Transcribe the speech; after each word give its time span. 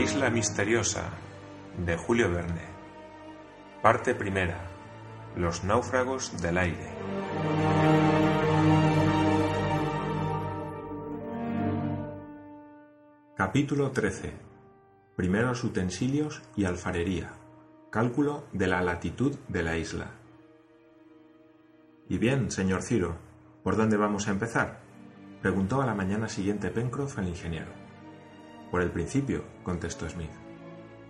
isla 0.00 0.30
misteriosa 0.30 1.10
de 1.76 1.94
Julio 1.98 2.30
Verne. 2.30 2.62
Parte 3.82 4.14
primera. 4.14 4.66
Los 5.36 5.62
náufragos 5.62 6.40
del 6.40 6.56
aire. 6.56 6.94
Capítulo 13.36 13.90
13. 13.90 14.32
Primeros 15.16 15.64
utensilios 15.64 16.40
y 16.56 16.64
alfarería. 16.64 17.32
Cálculo 17.90 18.44
de 18.54 18.68
la 18.68 18.80
latitud 18.80 19.36
de 19.48 19.62
la 19.62 19.76
isla. 19.76 20.12
Y 22.08 22.16
bien, 22.16 22.50
señor 22.50 22.82
Ciro, 22.82 23.16
¿por 23.62 23.76
dónde 23.76 23.98
vamos 23.98 24.28
a 24.28 24.30
empezar? 24.30 24.80
preguntó 25.42 25.82
a 25.82 25.86
la 25.86 25.94
mañana 25.94 26.26
siguiente 26.28 26.70
Pencroff 26.70 27.18
al 27.18 27.28
ingeniero. 27.28 27.79
Por 28.70 28.82
el 28.82 28.90
principio, 28.90 29.44
contestó 29.62 30.08
Smith. 30.08 30.30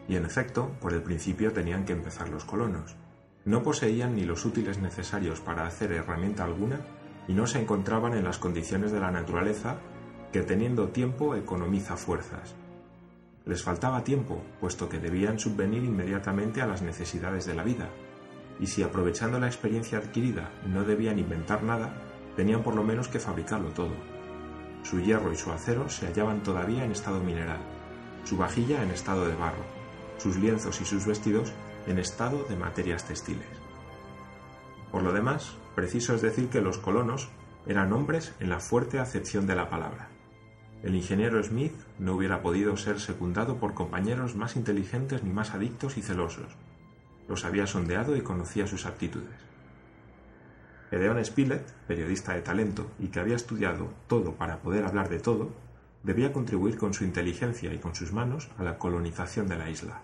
Y 0.09 0.17
en 0.17 0.25
efecto, 0.25 0.73
por 0.81 0.93
el 0.93 1.03
principio 1.03 1.53
tenían 1.53 1.85
que 1.85 1.93
empezar 1.93 2.29
los 2.29 2.45
colonos. 2.45 2.97
No 3.45 3.63
poseían 3.63 4.17
ni 4.17 4.25
los 4.25 4.45
útiles 4.45 4.79
necesarios 4.79 5.41
para 5.41 5.67
hacer 5.67 5.93
herramienta 5.93 6.45
alguna 6.45 6.81
y 7.29 7.35
no 7.35 7.47
se 7.47 7.61
encontraban 7.61 8.15
en 8.15 8.25
las 8.25 8.39
condiciones 8.39 8.93
de 8.93 9.01
la 9.01 9.11
naturaleza 9.11 9.79
que 10.33 10.43
teniendo 10.43 10.89
tiempo 10.89 11.35
economiza 11.35 11.97
fuerzas. 11.97 12.55
Les 13.47 13.63
faltaba 13.63 14.05
tiempo, 14.05 14.43
puesto 14.61 14.89
que 14.89 14.99
debían 14.99 15.39
subvenir 15.39 15.85
inmediatamente 15.85 16.61
a 16.61 16.67
las 16.67 16.83
necesidades 16.83 17.47
de 17.47 17.55
la 17.55 17.65
vida, 17.65 17.89
y 18.59 18.67
si 18.67 18.83
aprovechando 18.83 19.39
la 19.39 19.47
experiencia 19.47 19.99
adquirida 19.99 20.51
no 20.67 20.85
debían 20.85 21.19
inventar 21.19 21.63
nada, 21.63 21.95
tenían 22.37 22.63
por 22.63 22.75
lo 22.75 22.85
menos 22.85 23.09
que 23.09 23.19
fabricarlo 23.19 23.71
todo. 23.71 23.95
Su 24.83 25.01
hierro 25.01 25.33
y 25.33 25.37
su 25.37 25.51
acero 25.51 25.89
se 25.89 26.07
hallaban 26.07 26.43
todavía 26.43 26.85
en 26.85 26.93
estado 26.93 27.21
mineral, 27.23 27.61
su 28.25 28.37
vajilla 28.37 28.83
en 28.83 28.91
estado 28.91 29.27
de 29.27 29.35
barro, 29.35 29.65
sus 30.19 30.37
lienzos 30.37 30.81
y 30.81 30.85
sus 30.85 31.07
vestidos 31.07 31.53
en 31.87 31.99
estado 31.99 32.45
de 32.49 32.57
materias 32.57 33.05
textiles. 33.05 33.47
Por 34.91 35.03
lo 35.03 35.13
demás, 35.13 35.57
preciso 35.75 36.15
es 36.15 36.23
decir 36.23 36.49
que 36.49 36.61
los 36.61 36.79
colonos 36.79 37.29
eran 37.67 37.93
hombres 37.93 38.35
en 38.41 38.51
la 38.51 38.61
fuerte 38.61 38.99
acepción 38.99 39.47
de 39.47 39.55
la 39.55 39.71
palabra. 39.71 40.09
El 40.83 40.95
ingeniero 40.95 41.43
Smith 41.43 41.75
no 41.99 42.15
hubiera 42.15 42.43
podido 42.43 42.77
ser 42.77 43.01
secundado 43.01 43.59
por 43.59 43.75
compañeros 43.75 44.35
más 44.35 44.57
inteligentes 44.57 45.23
ni 45.23 45.31
más 45.31 45.55
adictos 45.55 45.99
y 45.99 46.03
celosos. 46.03 46.57
Los 47.29 47.45
había 47.45 47.67
sondeado 47.67 48.17
y 48.17 48.23
conocía 48.23 48.67
sus 48.67 48.87
aptitudes. 48.87 49.50
Edeon 50.91 51.25
Spilett, 51.25 51.71
periodista 51.87 52.35
de 52.35 52.43
talento 52.43 52.91
y 52.99 53.09
que 53.09 53.21
había 53.21 53.37
estudiado 53.37 53.89
todo 54.09 54.35
para 54.35 54.61
poder 54.61 54.85
hablar 54.85 55.09
de 55.09 55.21
todo, 55.21 55.51
debía 56.03 56.33
contribuir 56.33 56.77
con 56.79 56.95
su 56.95 57.05
inteligencia 57.05 57.73
y 57.73 57.79
con 57.79 57.95
sus 57.95 58.13
manos 58.13 58.51
a 58.59 58.65
la 58.65 58.79
colonización 58.79 59.47
de 59.49 59.57
la 59.57 59.71
isla. 59.71 60.03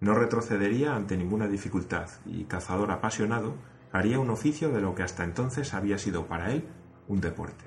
No 0.00 0.14
retrocedería 0.14 0.94
ante 0.94 1.16
ninguna 1.16 1.48
dificultad 1.48 2.08
y, 2.26 2.44
cazador 2.44 2.90
apasionado, 2.90 3.54
haría 3.92 4.18
un 4.18 4.30
oficio 4.30 4.70
de 4.70 4.80
lo 4.80 4.94
que 4.94 5.02
hasta 5.02 5.24
entonces 5.24 5.74
había 5.74 5.98
sido 5.98 6.26
para 6.26 6.52
él 6.52 6.64
un 7.08 7.20
deporte. 7.20 7.64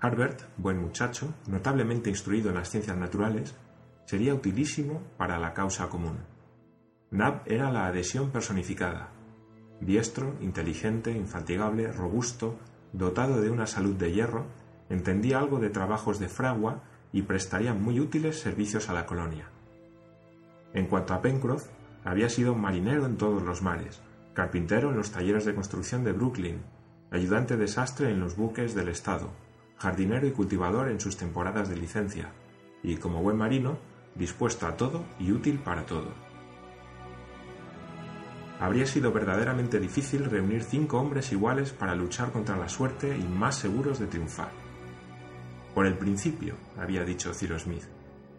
Harbert, 0.00 0.42
buen 0.58 0.78
muchacho, 0.78 1.34
notablemente 1.46 2.10
instruido 2.10 2.50
en 2.50 2.56
las 2.56 2.70
ciencias 2.70 2.96
naturales, 2.96 3.54
sería 4.06 4.34
utilísimo 4.34 5.02
para 5.16 5.38
la 5.38 5.54
causa 5.54 5.88
común. 5.88 6.18
Nab 7.10 7.42
era 7.46 7.70
la 7.70 7.86
adhesión 7.86 8.30
personificada, 8.30 9.13
Diestro, 9.80 10.34
inteligente, 10.40 11.10
infatigable, 11.12 11.92
robusto, 11.92 12.56
dotado 12.92 13.40
de 13.40 13.50
una 13.50 13.66
salud 13.66 13.94
de 13.96 14.12
hierro, 14.12 14.46
entendía 14.88 15.38
algo 15.38 15.58
de 15.58 15.70
trabajos 15.70 16.18
de 16.18 16.28
fragua 16.28 16.82
y 17.12 17.22
prestaría 17.22 17.74
muy 17.74 18.00
útiles 18.00 18.40
servicios 18.40 18.88
a 18.88 18.92
la 18.92 19.06
colonia. 19.06 19.48
En 20.72 20.86
cuanto 20.86 21.14
a 21.14 21.20
Pencroff, 21.20 21.66
había 22.04 22.28
sido 22.28 22.54
marinero 22.54 23.06
en 23.06 23.16
todos 23.16 23.42
los 23.42 23.62
mares, 23.62 24.00
carpintero 24.32 24.90
en 24.90 24.96
los 24.96 25.10
talleres 25.10 25.44
de 25.44 25.54
construcción 25.54 26.04
de 26.04 26.12
Brooklyn, 26.12 26.62
ayudante 27.10 27.56
de 27.56 27.68
sastre 27.68 28.10
en 28.10 28.20
los 28.20 28.36
buques 28.36 28.74
del 28.74 28.88
Estado, 28.88 29.30
jardinero 29.76 30.26
y 30.26 30.32
cultivador 30.32 30.88
en 30.88 31.00
sus 31.00 31.16
temporadas 31.16 31.68
de 31.68 31.76
licencia, 31.76 32.30
y 32.82 32.96
como 32.96 33.22
buen 33.22 33.36
marino, 33.36 33.78
dispuesto 34.14 34.66
a 34.66 34.76
todo 34.76 35.04
y 35.18 35.32
útil 35.32 35.58
para 35.58 35.86
todo 35.86 36.23
habría 38.60 38.86
sido 38.86 39.12
verdaderamente 39.12 39.80
difícil 39.80 40.24
reunir 40.24 40.62
cinco 40.62 40.98
hombres 40.98 41.32
iguales 41.32 41.72
para 41.72 41.94
luchar 41.94 42.32
contra 42.32 42.56
la 42.56 42.68
suerte 42.68 43.16
y 43.16 43.24
más 43.24 43.56
seguros 43.56 43.98
de 43.98 44.06
triunfar. 44.06 44.50
Por 45.74 45.86
el 45.86 45.98
principio, 45.98 46.54
había 46.78 47.04
dicho 47.04 47.34
Cyrus 47.34 47.62
Smith, 47.62 47.84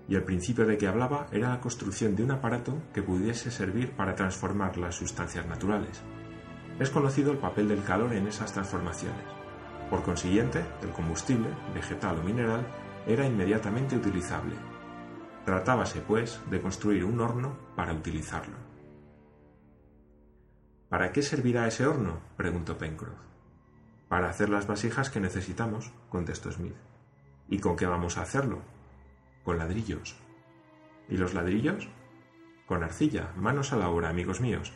y 0.08 0.16
el 0.16 0.24
principio 0.24 0.66
de 0.66 0.78
que 0.78 0.88
hablaba 0.88 1.28
era 1.32 1.50
la 1.50 1.60
construcción 1.60 2.16
de 2.16 2.24
un 2.24 2.32
aparato 2.32 2.82
que 2.94 3.02
pudiese 3.02 3.52
servir 3.52 3.92
para 3.92 4.16
transformar 4.16 4.78
las 4.78 4.96
sustancias 4.96 5.46
naturales. 5.46 6.02
Es 6.80 6.90
conocido 6.90 7.32
el 7.32 7.38
papel 7.38 7.68
del 7.68 7.84
calor 7.84 8.14
en 8.14 8.28
esas 8.28 8.54
transformaciones. 8.54 9.26
Por 9.90 10.04
consiguiente, 10.04 10.64
el 10.82 10.90
combustible, 10.90 11.50
vegetal 11.74 12.20
o 12.20 12.24
mineral, 12.24 12.66
era 13.06 13.26
inmediatamente 13.26 13.96
utilizable. 13.96 14.56
Tratábase, 15.46 16.02
pues, 16.02 16.40
de 16.50 16.62
construir 16.62 17.06
un 17.06 17.20
horno 17.20 17.56
para 17.76 17.94
utilizarlo. 17.94 18.65
¿Para 20.96 21.12
qué 21.12 21.22
servirá 21.22 21.68
ese 21.68 21.86
horno? 21.86 22.22
preguntó 22.38 22.78
Pencroff. 22.78 23.20
Para 24.08 24.30
hacer 24.30 24.48
las 24.48 24.66
vasijas 24.66 25.10
que 25.10 25.20
necesitamos, 25.20 25.92
contestó 26.08 26.54
Smith. 26.54 26.78
¿Y 27.50 27.60
con 27.60 27.76
qué 27.76 27.86
vamos 27.86 28.18
a 28.18 28.22
hacerlo? 28.22 28.62
Con 29.44 29.58
ladrillos. 29.58 30.16
¿Y 31.10 31.18
los 31.18 31.34
ladrillos? 31.34 31.90
Con 32.66 32.82
arcilla. 32.82 33.34
Manos 33.36 33.74
a 33.74 33.76
la 33.76 33.90
obra, 33.90 34.08
amigos 34.08 34.40
míos. 34.40 34.72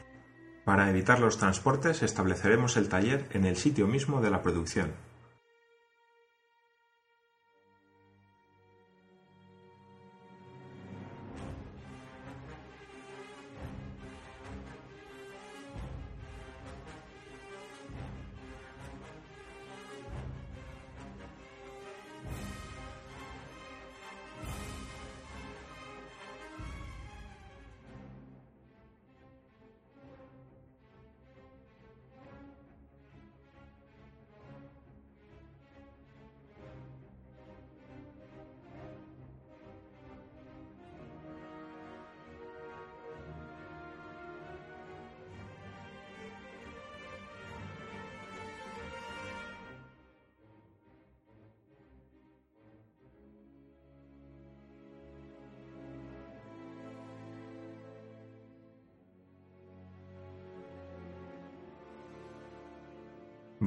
Para 0.66 0.90
evitar 0.90 1.22
los 1.22 1.38
transportes 1.38 2.04
estableceremos 2.04 2.76
el 2.76 2.90
taller 2.90 3.26
en 3.32 3.46
el 3.46 3.56
sitio 3.56 3.88
mismo 3.88 4.20
de 4.20 4.30
la 4.30 4.42
producción, 4.42 4.92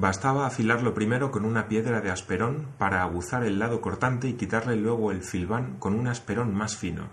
Bastaba 0.02 0.46
afilarlo 0.46 0.94
primero 0.94 1.30
con 1.30 1.44
una 1.44 1.68
piedra 1.68 2.00
de 2.00 2.10
asperón 2.10 2.66
para 2.76 3.04
aguzar 3.04 3.44
el 3.44 3.60
lado 3.60 3.80
cortante 3.80 4.26
y 4.26 4.32
quitarle 4.32 4.74
luego 4.74 5.12
el 5.12 5.22
filbán 5.22 5.76
con 5.78 5.94
un 5.94 6.08
asperón 6.08 6.52
más 6.52 6.76
fino. 6.76 7.10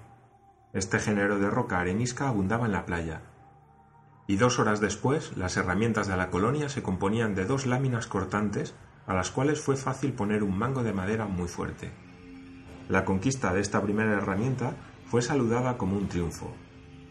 Este 0.74 0.98
género 0.98 1.38
de 1.38 1.52
roca 1.52 1.80
arenisca 1.80 2.28
abundaba 2.28 2.66
en 2.66 2.72
la 2.72 2.88
playa. 2.88 3.22
Y 4.26 4.38
dos 4.38 4.58
horas 4.58 4.82
después, 4.82 5.38
las 5.38 5.56
herramientas 5.56 6.08
de 6.08 6.18
la 6.18 6.32
colonia 6.32 6.68
se 6.68 6.82
componían 6.82 7.36
de 7.36 7.46
dos 7.46 7.68
láminas 7.68 8.08
cortantes 8.08 8.74
a 9.06 9.14
las 9.14 9.30
cuales 9.30 9.62
fue 9.62 9.76
fácil 9.76 10.14
poner 10.14 10.42
un 10.42 10.58
mango 10.58 10.82
de 10.82 10.94
madera 10.94 11.28
muy 11.28 11.48
fuerte. 11.48 11.92
La 12.88 13.06
conquista 13.06 13.54
de 13.54 13.62
esta 13.62 13.84
primera 13.84 14.14
herramienta 14.14 14.74
fue 15.06 15.22
saludada 15.22 15.78
como 15.78 15.96
un 15.96 16.08
triunfo. 16.08 16.56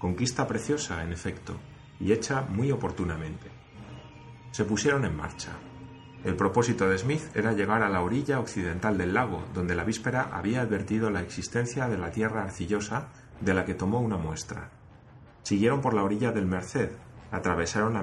Conquista 0.01 0.49
preciosa, 0.49 1.05
en 1.05 1.13
efecto, 1.13 1.55
y 2.01 2.11
hecha 2.11 2.43
muy 2.43 2.73
oportunamente. 2.73 3.49
Se 4.51 4.65
pusieron 4.65 5.05
en 5.05 5.17
marcha. 5.17 5.53
El 6.25 6.35
propósito 6.35 6.89
de 6.89 6.99
Smith 6.99 7.23
era 7.37 7.53
llegar 7.53 7.83
a 7.83 7.89
la 7.89 8.03
orilla 8.03 8.41
occidental 8.41 8.99
del 8.99 9.15
lago, 9.15 9.45
donde 9.55 9.77
la 9.77 9.85
víspera 9.85 10.31
había 10.33 10.63
advertido 10.63 11.11
la 11.11 11.21
existencia 11.21 11.89
de 11.89 11.97
la 11.97 12.11
tierra 12.11 12.43
arcillosa 12.43 13.09
de 13.41 13.55
la 13.55 13.65
que 13.65 13.75
tomó 13.75 14.01
una 14.01 14.17
muestra. 14.17 14.71
Siguieron 15.45 15.81
por 15.81 15.95
la 15.95 16.03
orilla 16.03 16.33
del 16.33 16.47
Merced, 16.47 16.91
atravesaron 17.31 17.95
la, 17.95 18.03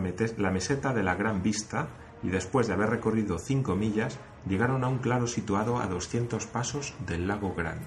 meseta 0.50 0.94
de 0.94 1.04
la 1.04 1.16
Gran 1.16 1.44
Vista 1.44 1.90
y 2.24 2.30
después 2.30 2.68
de 2.68 2.74
haber 2.74 2.90
recorrido 2.90 3.38
cinco 3.38 3.76
millas 3.76 4.18
llegaron 4.48 4.86
a 4.86 4.88
un 4.88 5.00
claro 5.00 5.28
situado 5.28 5.80
a 5.80 5.88
doscientos 5.88 6.48
pasos 6.48 6.94
del 7.06 7.28
lago 7.28 7.54
Grant. 7.54 7.84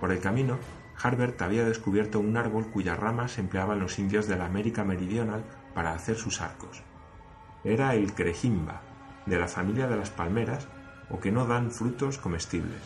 Por 0.00 0.10
el 0.10 0.20
camino, 0.20 0.58
Harbert 1.02 1.40
había 1.42 1.64
descubierto 1.64 2.18
un 2.18 2.36
árbol 2.36 2.66
cuyas 2.68 2.98
ramas 2.98 3.38
empleaban 3.38 3.78
los 3.78 3.98
indios 3.98 4.26
de 4.26 4.36
la 4.36 4.46
América 4.46 4.84
Meridional 4.84 5.44
para 5.74 5.92
hacer 5.92 6.16
sus 6.16 6.40
arcos. 6.40 6.82
Era 7.64 7.94
el 7.94 8.12
crejimba, 8.14 8.80
de 9.26 9.38
la 9.38 9.48
familia 9.48 9.86
de 9.86 9.96
las 9.96 10.10
palmeras 10.10 10.66
o 11.10 11.20
que 11.20 11.32
no 11.32 11.46
dan 11.46 11.70
frutos 11.70 12.18
comestibles. 12.18 12.80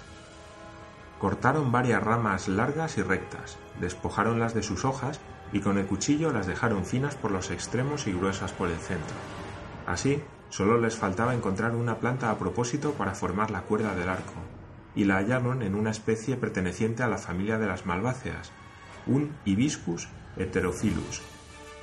Cortaron 1.18 1.72
varias 1.72 2.02
ramas 2.02 2.48
largas 2.48 2.98
y 2.98 3.02
rectas, 3.02 3.58
despojáronlas 3.80 4.52
de 4.54 4.62
sus 4.62 4.84
hojas 4.84 5.20
y 5.52 5.60
con 5.60 5.78
el 5.78 5.86
cuchillo 5.86 6.32
las 6.32 6.46
dejaron 6.46 6.84
finas 6.84 7.14
por 7.14 7.30
los 7.30 7.50
extremos 7.50 8.06
y 8.06 8.12
gruesas 8.12 8.52
por 8.52 8.68
el 8.68 8.76
centro. 8.76 9.16
Así, 9.86 10.22
solo 10.50 10.78
les 10.78 10.96
faltaba 10.96 11.34
encontrar 11.34 11.74
una 11.74 11.96
planta 11.96 12.30
a 12.30 12.38
propósito 12.38 12.92
para 12.92 13.14
formar 13.14 13.50
la 13.50 13.62
cuerda 13.62 13.94
del 13.94 14.08
arco, 14.08 14.34
y 14.94 15.04
la 15.04 15.16
hallaron 15.16 15.62
en 15.62 15.74
una 15.74 15.90
especie 15.90 16.36
perteneciente 16.36 17.02
a 17.02 17.08
la 17.08 17.18
familia 17.18 17.58
de 17.58 17.66
las 17.66 17.86
malváceas, 17.86 18.50
un 19.06 19.36
Hibiscus 19.44 20.08
heterophyllus, 20.36 21.22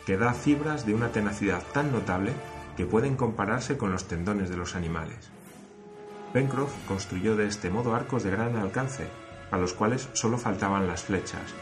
que 0.06 0.18
da 0.18 0.34
fibras 0.34 0.86
de 0.86 0.94
una 0.94 1.10
tenacidad 1.10 1.64
tan 1.74 1.92
notable 1.92 2.34
que 2.76 2.86
pueden 2.86 3.16
compararse 3.16 3.78
con 3.78 3.92
los 3.92 4.08
tendones 4.08 4.50
de 4.50 4.58
los 4.58 4.76
animales. 4.76 5.30
Pencroff 6.34 6.74
construyó 6.88 7.36
de 7.36 7.48
este 7.48 7.70
modo 7.70 7.96
arcos 7.96 8.24
de 8.24 8.32
gran 8.32 8.56
alcance, 8.56 9.08
a 9.52 9.58
los 9.58 9.74
cuales 9.74 10.10
solo 10.14 10.38
faltaban 10.38 10.88
las 10.88 11.04
flechas, 11.04 11.54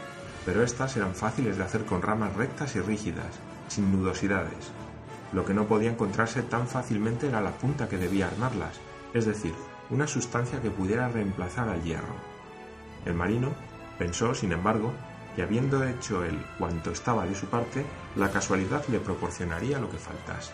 pero 0.46 0.62
éstas 0.62 0.96
eran 0.96 1.14
fáciles 1.14 1.58
de 1.58 1.64
hacer 1.64 1.84
con 1.84 2.02
ramas 2.02 2.34
rectas 2.34 2.74
y 2.76 2.80
rígidas, 2.80 3.38
sin 3.68 3.92
nudosidades. 3.92 4.72
Lo 5.32 5.44
que 5.44 5.54
no 5.54 5.66
podía 5.66 5.90
encontrarse 5.90 6.42
tan 6.42 6.66
fácilmente 6.66 7.28
era 7.28 7.40
la 7.40 7.52
punta 7.52 7.88
que 7.88 7.98
debía 7.98 8.26
armarlas, 8.26 8.80
es 9.14 9.26
decir, 9.26 9.54
una 9.90 10.06
sustancia 10.06 10.60
que 10.62 10.70
pudiera 10.70 11.08
reemplazar 11.08 11.68
al 11.68 11.82
hierro. 11.82 12.14
El 13.04 13.14
marino 13.14 13.50
pensó, 13.98 14.34
sin 14.34 14.52
embargo, 14.52 14.92
que 15.36 15.42
habiendo 15.42 15.84
hecho 15.84 16.24
él 16.24 16.38
cuanto 16.58 16.90
estaba 16.90 17.26
de 17.26 17.34
su 17.34 17.46
parte, 17.46 17.84
la 18.16 18.30
casualidad 18.30 18.86
le 18.88 19.00
proporcionaría 19.00 19.78
lo 19.78 19.90
que 19.90 19.98
faltase. 19.98 20.52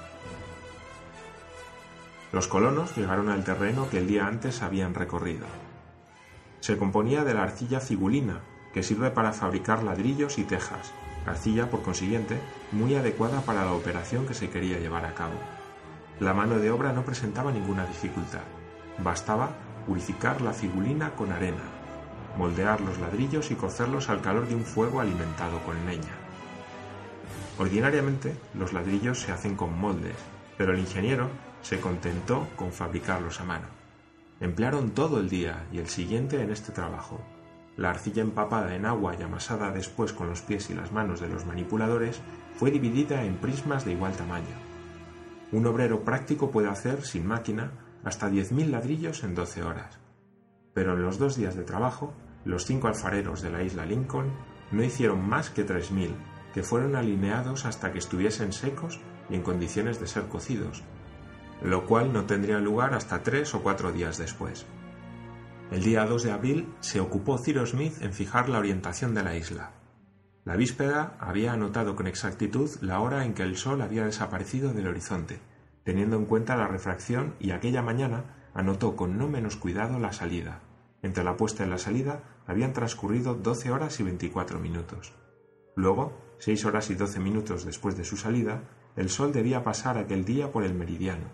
Los 2.31 2.47
colonos 2.47 2.95
llegaron 2.95 3.31
al 3.31 3.43
terreno 3.43 3.89
que 3.89 3.99
el 3.99 4.07
día 4.07 4.27
antes 4.27 4.63
habían 4.63 4.95
recorrido. 4.95 5.47
Se 6.61 6.77
componía 6.77 7.25
de 7.25 7.33
la 7.33 7.45
arcilla 7.45 7.81
figulina, 7.81 8.41
que 8.75 8.83
sirve 8.83 9.11
para 9.11 9.33
fabricar 9.33 9.83
ladrillos 9.83 10.39
y 10.39 10.45
tejas, 10.45 10.93
arcilla, 11.27 11.71
por 11.71 11.83
consiguiente, 11.83 12.39
muy 12.71 12.95
adecuada 12.95 13.41
para 13.41 13.65
la 13.65 13.73
operación 13.73 14.27
que 14.27 14.35
se 14.35 14.51
quería 14.51 14.79
llevar 14.79 15.07
a 15.07 15.15
cabo. 15.15 15.39
La 16.21 16.35
mano 16.35 16.59
de 16.59 16.71
obra 16.71 16.93
no 16.93 17.03
presentaba 17.03 17.51
ninguna 17.51 17.87
dificultad. 17.87 18.43
Bastaba 18.99 19.51
purificar 19.87 20.43
la 20.43 20.53
figulina 20.53 21.13
con 21.13 21.33
arena, 21.33 21.63
moldear 22.37 22.83
los 22.83 22.99
ladrillos 22.99 23.51
y 23.51 23.55
cocerlos 23.55 24.11
al 24.11 24.21
calor 24.21 24.47
de 24.49 24.55
un 24.55 24.65
fuego 24.65 25.01
alimentado 25.01 25.61
con 25.61 25.87
leña. 25.87 26.15
Ordinariamente, 27.59 28.37
los 28.53 28.75
ladrillos 28.75 29.19
se 29.19 29.33
hacen 29.33 29.57
con 29.57 29.79
moldes, 29.79 30.17
pero 30.59 30.75
el 30.75 30.81
ingeniero 30.81 31.31
se 31.63 31.81
contentó 31.81 32.47
con 32.57 32.73
fabricarlos 32.73 33.41
a 33.41 33.45
mano. 33.45 33.67
Emplearon 34.41 34.91
todo 34.91 35.21
el 35.21 35.29
día 35.29 35.67
y 35.73 35.79
el 35.79 35.89
siguiente 35.89 36.43
en 36.43 36.51
este 36.51 36.73
trabajo. 36.73 37.21
La 37.77 37.91
arcilla 37.91 38.23
empapada 38.23 38.75
en 38.75 38.85
agua 38.85 39.15
y 39.19 39.23
amasada 39.23 39.71
después 39.71 40.13
con 40.13 40.29
los 40.29 40.43
pies 40.43 40.69
y 40.71 40.75
las 40.75 40.93
manos 40.93 41.21
de 41.21 41.29
los 41.29 41.47
manipuladores 41.47 42.21
fue 42.57 42.73
dividida 42.73 43.25
en 43.25 43.37
prismas 43.37 43.85
de 43.85 43.93
igual 43.93 44.13
tamaño. 44.15 44.69
Un 45.53 45.67
obrero 45.67 46.05
práctico 46.05 46.51
puede 46.51 46.69
hacer, 46.69 47.03
sin 47.03 47.27
máquina, 47.27 47.71
hasta 48.05 48.29
10.000 48.29 48.67
ladrillos 48.67 49.23
en 49.23 49.35
12 49.35 49.63
horas. 49.63 49.99
Pero 50.75 50.95
en 50.95 51.03
los 51.03 51.19
dos 51.19 51.37
días 51.37 51.57
de 51.57 51.63
trabajo, 51.63 52.15
los 52.45 52.67
cinco 52.67 52.89
alfareros 52.89 53.43
de 53.43 53.51
la 53.51 53.63
isla 53.63 53.87
Lincoln 53.87 54.33
no 54.73 54.83
hicieron 54.83 55.27
más 55.27 55.51
que 55.51 55.67
3.000, 55.67 56.11
que 56.53 56.63
fueron 56.63 56.97
alineados 56.97 57.65
hasta 57.65 57.93
que 57.93 57.99
estuviesen 57.99 58.53
secos 58.53 59.01
y 59.29 59.35
en 59.35 59.43
condiciones 59.43 60.01
de 60.01 60.07
ser 60.07 60.29
cocidos, 60.29 60.83
lo 61.63 61.87
cual 61.87 62.13
no 62.13 62.25
tendría 62.25 62.59
lugar 62.59 62.95
hasta 62.95 63.23
tres 63.23 63.55
o 63.55 63.63
cuatro 63.63 63.93
días 63.93 64.19
después. 64.19 64.67
El 65.71 65.83
día 65.83 66.07
2 66.07 66.23
de 66.23 66.33
abril 66.33 66.75
se 66.81 67.01
ocupó 67.01 67.37
Cyrus 67.39 67.71
Smith 67.71 68.01
en 68.01 68.15
fijar 68.15 68.49
la 68.49 68.59
orientación 68.59 69.15
de 69.15 69.23
la 69.23 69.37
isla. 69.37 69.73
La 70.45 70.57
víspera 70.57 71.17
había 71.21 71.53
anotado 71.53 71.95
con 71.95 72.07
exactitud 72.07 72.71
la 72.81 73.01
hora 73.01 73.27
en 73.27 73.35
que 73.35 73.43
el 73.43 73.57
sol 73.57 73.83
había 73.83 74.07
desaparecido 74.07 74.73
del 74.73 74.89
horizonte, 74.89 75.41
teniendo 75.85 76.17
en 76.17 76.25
cuenta 76.25 76.57
la 76.57 76.69
refracción 76.69 77.35
y 77.39 77.51
aquella 77.51 77.83
mañana 77.83 78.49
anotó 78.55 78.97
con 78.97 79.19
no 79.19 79.29
menos 79.29 79.57
cuidado 79.57 79.99
la 79.99 80.13
salida. 80.13 80.63
Entre 81.03 81.23
la 81.23 81.37
puesta 81.37 81.67
y 81.67 81.69
la 81.69 81.79
salida 81.79 82.23
habían 82.47 82.73
transcurrido 82.73 83.35
doce 83.35 83.71
horas 83.71 84.01
y 84.01 84.05
veinticuatro 84.05 84.59
minutos. 84.59 85.13
Luego, 85.77 86.19
seis 86.39 86.65
horas 86.65 86.89
y 86.89 86.95
doce 86.95 87.21
minutos 87.21 87.67
después 87.67 87.97
de 87.97 88.05
su 88.05 88.17
salida, 88.17 88.63
el 88.99 89.11
sol 89.11 89.33
debía 89.33 89.63
pasar 89.63 89.97
aquel 89.97 90.25
día 90.25 90.51
por 90.51 90.65
el 90.65 90.75
meridiano, 90.75 91.29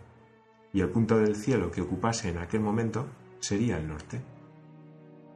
y 0.70 0.82
el 0.82 0.90
punto 0.90 1.16
del 1.16 1.34
cielo 1.34 1.70
que 1.70 1.80
ocupase 1.80 2.28
en 2.28 2.36
aquel 2.36 2.60
momento 2.60 3.06
sería 3.40 3.78
el 3.78 3.88
norte. 3.88 4.20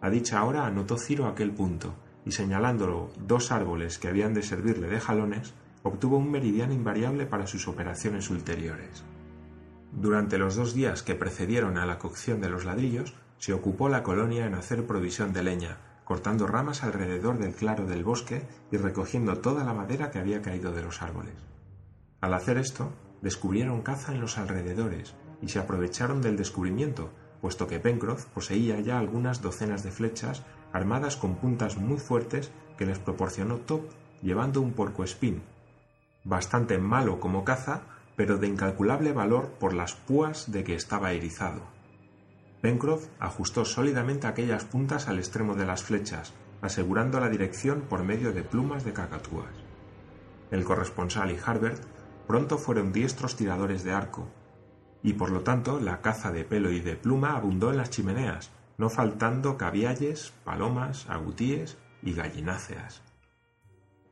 A 0.02 0.10
dicha 0.10 0.44
hora 0.44 0.66
anotó 0.66 0.98
Ciro 0.98 1.26
aquel 1.26 1.52
punto, 1.52 1.94
y 2.26 2.32
señalándolo 2.32 3.08
dos 3.26 3.50
árboles 3.50 3.98
que 3.98 4.08
habían 4.08 4.34
de 4.34 4.42
servirle 4.42 4.88
de 4.88 5.00
jalones, 5.00 5.54
obtuvo 5.82 6.18
un 6.18 6.30
meridiano 6.30 6.74
invariable 6.74 7.24
para 7.24 7.46
sus 7.46 7.66
operaciones 7.66 8.28
ulteriores. 8.28 9.04
Durante 9.90 10.36
los 10.36 10.54
dos 10.54 10.74
días 10.74 11.02
que 11.02 11.14
precedieron 11.14 11.78
a 11.78 11.86
la 11.86 11.98
cocción 11.98 12.42
de 12.42 12.50
los 12.50 12.66
ladrillos, 12.66 13.14
se 13.38 13.54
ocupó 13.54 13.88
la 13.88 14.02
colonia 14.02 14.44
en 14.44 14.52
hacer 14.54 14.86
provisión 14.86 15.32
de 15.32 15.44
leña, 15.44 15.78
cortando 16.04 16.46
ramas 16.46 16.82
alrededor 16.82 17.38
del 17.38 17.54
claro 17.54 17.86
del 17.86 18.04
bosque 18.04 18.42
y 18.70 18.76
recogiendo 18.76 19.38
toda 19.38 19.64
la 19.64 19.72
madera 19.72 20.10
que 20.10 20.18
había 20.18 20.42
caído 20.42 20.72
de 20.72 20.82
los 20.82 21.00
árboles. 21.00 21.32
Al 22.20 22.34
hacer 22.34 22.58
esto, 22.58 22.92
descubrieron 23.22 23.82
caza 23.82 24.12
en 24.12 24.20
los 24.20 24.38
alrededores, 24.38 25.14
y 25.40 25.48
se 25.48 25.58
aprovecharon 25.58 26.20
del 26.20 26.36
descubrimiento, 26.36 27.10
puesto 27.40 27.66
que 27.66 27.78
Pencroff 27.78 28.26
poseía 28.26 28.80
ya 28.80 28.98
algunas 28.98 29.40
docenas 29.42 29.82
de 29.84 29.92
flechas 29.92 30.42
armadas 30.72 31.16
con 31.16 31.36
puntas 31.36 31.76
muy 31.76 31.98
fuertes 31.98 32.50
que 32.76 32.86
les 32.86 32.98
proporcionó 32.98 33.58
Top 33.58 33.82
llevando 34.22 34.60
un 34.60 34.72
porcoespín, 34.72 35.42
bastante 36.24 36.78
malo 36.78 37.20
como 37.20 37.44
caza, 37.44 37.82
pero 38.16 38.36
de 38.36 38.48
incalculable 38.48 39.12
valor 39.12 39.52
por 39.60 39.72
las 39.72 39.94
púas 39.94 40.50
de 40.50 40.64
que 40.64 40.74
estaba 40.74 41.12
erizado. 41.12 41.62
Pencroff 42.60 43.06
ajustó 43.20 43.64
sólidamente 43.64 44.26
aquellas 44.26 44.64
puntas 44.64 45.06
al 45.06 45.18
extremo 45.18 45.54
de 45.54 45.66
las 45.66 45.84
flechas, 45.84 46.34
asegurando 46.60 47.20
la 47.20 47.28
dirección 47.28 47.82
por 47.82 48.02
medio 48.02 48.32
de 48.32 48.42
plumas 48.42 48.84
de 48.84 48.92
cacatúas. 48.92 49.54
El 50.50 50.64
corresponsal 50.64 51.30
y 51.30 51.38
Harbert 51.44 51.80
pronto 52.28 52.58
fueron 52.58 52.92
diestros 52.92 53.34
tiradores 53.34 53.82
de 53.82 53.92
arco, 53.92 54.28
y 55.02 55.14
por 55.14 55.30
lo 55.30 55.40
tanto 55.40 55.80
la 55.80 56.00
caza 56.02 56.30
de 56.30 56.44
pelo 56.44 56.70
y 56.70 56.78
de 56.78 56.94
pluma 56.94 57.36
abundó 57.36 57.70
en 57.70 57.78
las 57.78 57.90
chimeneas, 57.90 58.50
no 58.76 58.90
faltando 58.90 59.56
cavialles, 59.56 60.32
palomas, 60.44 61.08
agutíes 61.08 61.78
y 62.02 62.12
gallináceas. 62.12 63.02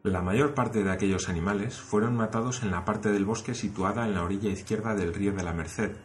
La 0.02 0.23
mayor 0.23 0.54
parte 0.54 0.82
de 0.82 0.90
aquellos 0.90 1.28
animales 1.28 1.80
fueron 1.80 2.16
matados 2.16 2.62
en 2.62 2.70
la 2.70 2.85
parte 2.85 3.12
del 3.12 3.25
bosque 3.25 3.54
situada 3.54 4.06
en 4.06 4.14
la 4.14 4.23
orilla 4.23 4.50
izquierda 4.50 4.94
del 4.94 5.12
río 5.12 5.32
de 5.32 5.42
la 5.42 5.52
Merced, 5.52 5.96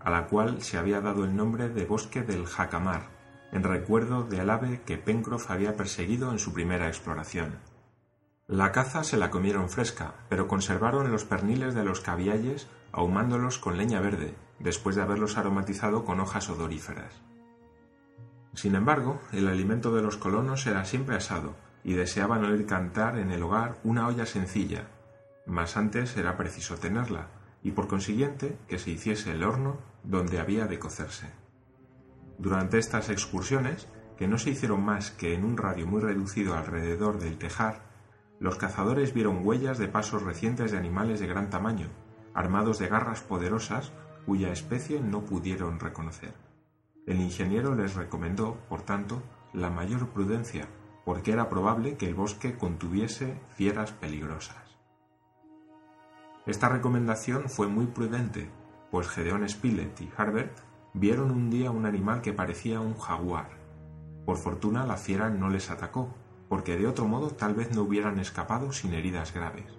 a 0.00 0.10
la 0.10 0.26
cual 0.26 0.62
se 0.62 0.76
había 0.76 1.00
dado 1.00 1.24
el 1.24 1.36
nombre 1.36 1.68
de 1.68 1.84
bosque 1.84 2.22
del 2.22 2.46
jacamar, 2.46 3.10
en 3.52 3.62
recuerdo 3.62 4.24
del 4.24 4.50
ave 4.50 4.80
que 4.84 4.98
Pencroff 4.98 5.50
había 5.50 5.76
perseguido 5.76 6.32
en 6.32 6.38
su 6.38 6.52
primera 6.52 6.88
exploración. 6.88 7.69
La 8.50 8.72
caza 8.72 9.04
se 9.04 9.16
la 9.16 9.30
comieron 9.30 9.70
fresca, 9.70 10.14
pero 10.28 10.48
conservaron 10.48 11.12
los 11.12 11.24
perniles 11.24 11.72
de 11.72 11.84
los 11.84 12.00
cavialles 12.00 12.66
ahumándolos 12.90 13.58
con 13.58 13.78
leña 13.78 14.00
verde, 14.00 14.34
después 14.58 14.96
de 14.96 15.02
haberlos 15.02 15.38
aromatizado 15.38 16.04
con 16.04 16.18
hojas 16.18 16.50
odoríferas. 16.50 17.14
Sin 18.54 18.74
embargo, 18.74 19.20
el 19.30 19.46
alimento 19.46 19.94
de 19.94 20.02
los 20.02 20.16
colonos 20.16 20.66
era 20.66 20.84
siempre 20.84 21.14
asado, 21.14 21.54
y 21.84 21.92
deseaban 21.92 22.44
oír 22.44 22.66
cantar 22.66 23.18
en 23.20 23.30
el 23.30 23.44
hogar 23.44 23.78
una 23.84 24.08
olla 24.08 24.26
sencilla, 24.26 24.88
mas 25.46 25.76
antes 25.76 26.16
era 26.16 26.36
preciso 26.36 26.74
tenerla, 26.74 27.28
y 27.62 27.70
por 27.70 27.86
consiguiente 27.86 28.58
que 28.66 28.80
se 28.80 28.90
hiciese 28.90 29.30
el 29.30 29.44
horno 29.44 29.78
donde 30.02 30.40
había 30.40 30.66
de 30.66 30.80
cocerse. 30.80 31.28
Durante 32.36 32.78
estas 32.78 33.10
excursiones, 33.10 33.86
que 34.18 34.26
no 34.26 34.38
se 34.38 34.50
hicieron 34.50 34.84
más 34.84 35.12
que 35.12 35.34
en 35.34 35.44
un 35.44 35.56
radio 35.56 35.86
muy 35.86 36.00
reducido 36.00 36.56
alrededor 36.56 37.20
del 37.20 37.38
tejar, 37.38 37.89
los 38.40 38.56
cazadores 38.56 39.12
vieron 39.12 39.46
huellas 39.46 39.78
de 39.78 39.86
pasos 39.86 40.22
recientes 40.22 40.72
de 40.72 40.78
animales 40.78 41.20
de 41.20 41.26
gran 41.26 41.50
tamaño, 41.50 41.88
armados 42.34 42.78
de 42.78 42.88
garras 42.88 43.20
poderosas 43.20 43.92
cuya 44.24 44.50
especie 44.50 45.00
no 45.00 45.26
pudieron 45.26 45.78
reconocer. 45.78 46.32
El 47.06 47.20
ingeniero 47.20 47.74
les 47.74 47.94
recomendó, 47.94 48.56
por 48.68 48.82
tanto, 48.82 49.22
la 49.52 49.68
mayor 49.68 50.08
prudencia, 50.08 50.68
porque 51.04 51.32
era 51.32 51.50
probable 51.50 51.96
que 51.96 52.06
el 52.06 52.14
bosque 52.14 52.56
contuviese 52.56 53.38
fieras 53.56 53.92
peligrosas. 53.92 54.56
Esta 56.46 56.70
recomendación 56.70 57.50
fue 57.50 57.68
muy 57.68 57.86
prudente, 57.86 58.50
pues 58.90 59.08
Gedeón 59.08 59.46
Spilett 59.48 60.00
y 60.00 60.10
Harbert 60.16 60.58
vieron 60.94 61.30
un 61.30 61.50
día 61.50 61.70
un 61.70 61.84
animal 61.84 62.22
que 62.22 62.32
parecía 62.32 62.80
un 62.80 62.94
jaguar. 62.94 63.50
Por 64.24 64.38
fortuna 64.38 64.86
la 64.86 64.96
fiera 64.96 65.28
no 65.28 65.50
les 65.50 65.70
atacó, 65.70 66.14
porque 66.50 66.76
de 66.76 66.88
otro 66.88 67.06
modo 67.06 67.30
tal 67.30 67.54
vez 67.54 67.70
no 67.76 67.82
hubieran 67.82 68.18
escapado 68.18 68.72
sin 68.72 68.92
heridas 68.92 69.32
graves. 69.32 69.72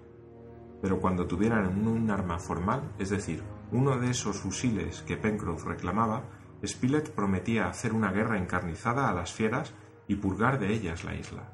Pero 0.82 1.02
cuando 1.02 1.28
tuvieran 1.28 1.86
un 1.86 2.10
arma 2.10 2.40
formal, 2.40 2.94
es 2.98 3.10
decir, 3.10 3.44
uno 3.74 4.00
de 4.00 4.10
esos 4.10 4.38
fusiles 4.38 5.02
que 5.02 5.18
Pencroff 5.18 5.66
reclamaba, 5.66 6.24
Spilett 6.66 7.12
prometía 7.12 7.68
hacer 7.68 7.92
una 7.92 8.14
guerra 8.14 8.38
encarnizada 8.38 9.10
a 9.10 9.14
las 9.14 9.34
fieras 9.34 9.74
y 10.08 10.16
purgar 10.16 10.60
de 10.60 10.74
ellas 10.74 11.04
la 11.04 11.14
isla. 11.14 11.52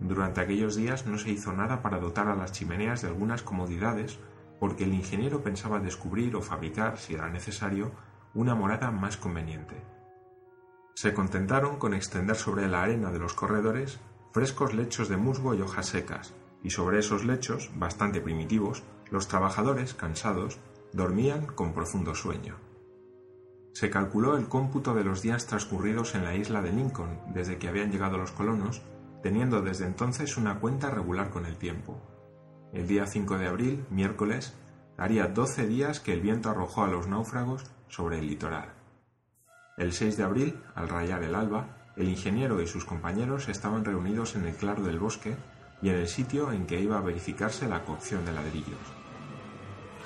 Durante 0.00 0.40
aquellos 0.40 0.74
días 0.74 1.06
no 1.06 1.16
se 1.16 1.30
hizo 1.30 1.52
nada 1.52 1.80
para 1.80 2.00
dotar 2.00 2.26
a 2.26 2.34
las 2.34 2.50
chimeneas 2.50 3.02
de 3.02 3.08
algunas 3.08 3.44
comodidades, 3.44 4.18
porque 4.58 4.82
el 4.82 4.92
ingeniero 4.92 5.44
pensaba 5.44 5.78
descubrir 5.78 6.34
o 6.34 6.42
fabricar, 6.42 6.98
si 6.98 7.14
era 7.14 7.30
necesario, 7.30 7.92
una 8.34 8.56
morada 8.56 8.90
más 8.90 9.16
conveniente. 9.16 9.93
Se 10.94 11.12
contentaron 11.12 11.76
con 11.76 11.94
extender 11.94 12.36
sobre 12.36 12.68
la 12.68 12.82
arena 12.82 13.10
de 13.10 13.18
los 13.18 13.34
corredores 13.34 14.00
frescos 14.32 14.74
lechos 14.74 15.08
de 15.08 15.16
musgo 15.16 15.54
y 15.54 15.60
hojas 15.60 15.86
secas, 15.86 16.34
y 16.62 16.70
sobre 16.70 16.98
esos 16.98 17.24
lechos, 17.24 17.70
bastante 17.76 18.20
primitivos, 18.20 18.82
los 19.10 19.28
trabajadores, 19.28 19.94
cansados, 19.94 20.58
dormían 20.92 21.46
con 21.46 21.72
profundo 21.72 22.14
sueño. 22.14 22.56
Se 23.72 23.90
calculó 23.90 24.36
el 24.36 24.48
cómputo 24.48 24.94
de 24.94 25.04
los 25.04 25.22
días 25.22 25.46
transcurridos 25.46 26.14
en 26.14 26.24
la 26.24 26.34
isla 26.34 26.62
de 26.62 26.72
Lincoln 26.72 27.20
desde 27.32 27.58
que 27.58 27.68
habían 27.68 27.90
llegado 27.90 28.18
los 28.18 28.30
colonos 28.30 28.82
teniendo 29.24 29.62
desde 29.62 29.86
entonces 29.86 30.36
una 30.36 30.60
cuenta 30.60 30.90
regular 30.90 31.30
con 31.30 31.46
el 31.46 31.56
tiempo. 31.56 31.98
El 32.74 32.86
día 32.86 33.06
5 33.06 33.38
de 33.38 33.46
abril, 33.46 33.86
miércoles, 33.88 34.52
haría 34.98 35.28
12 35.28 35.66
días 35.66 35.98
que 35.98 36.12
el 36.12 36.20
viento 36.20 36.50
arrojó 36.50 36.84
a 36.84 36.88
los 36.88 37.08
náufragos 37.08 37.64
sobre 37.88 38.18
el 38.18 38.26
litoral. 38.26 38.73
El 39.76 39.92
6 39.92 40.16
de 40.16 40.22
abril, 40.22 40.60
al 40.76 40.88
rayar 40.88 41.24
el 41.24 41.34
alba, 41.34 41.66
el 41.96 42.08
ingeniero 42.08 42.60
y 42.62 42.66
sus 42.68 42.84
compañeros 42.84 43.48
estaban 43.48 43.84
reunidos 43.84 44.36
en 44.36 44.46
el 44.46 44.54
claro 44.54 44.84
del 44.84 45.00
bosque 45.00 45.36
y 45.82 45.88
en 45.88 45.96
el 45.96 46.06
sitio 46.06 46.52
en 46.52 46.66
que 46.66 46.80
iba 46.80 46.96
a 46.96 47.02
verificarse 47.02 47.68
la 47.68 47.84
cocción 47.84 48.24
de 48.24 48.32
ladrillos. 48.32 48.78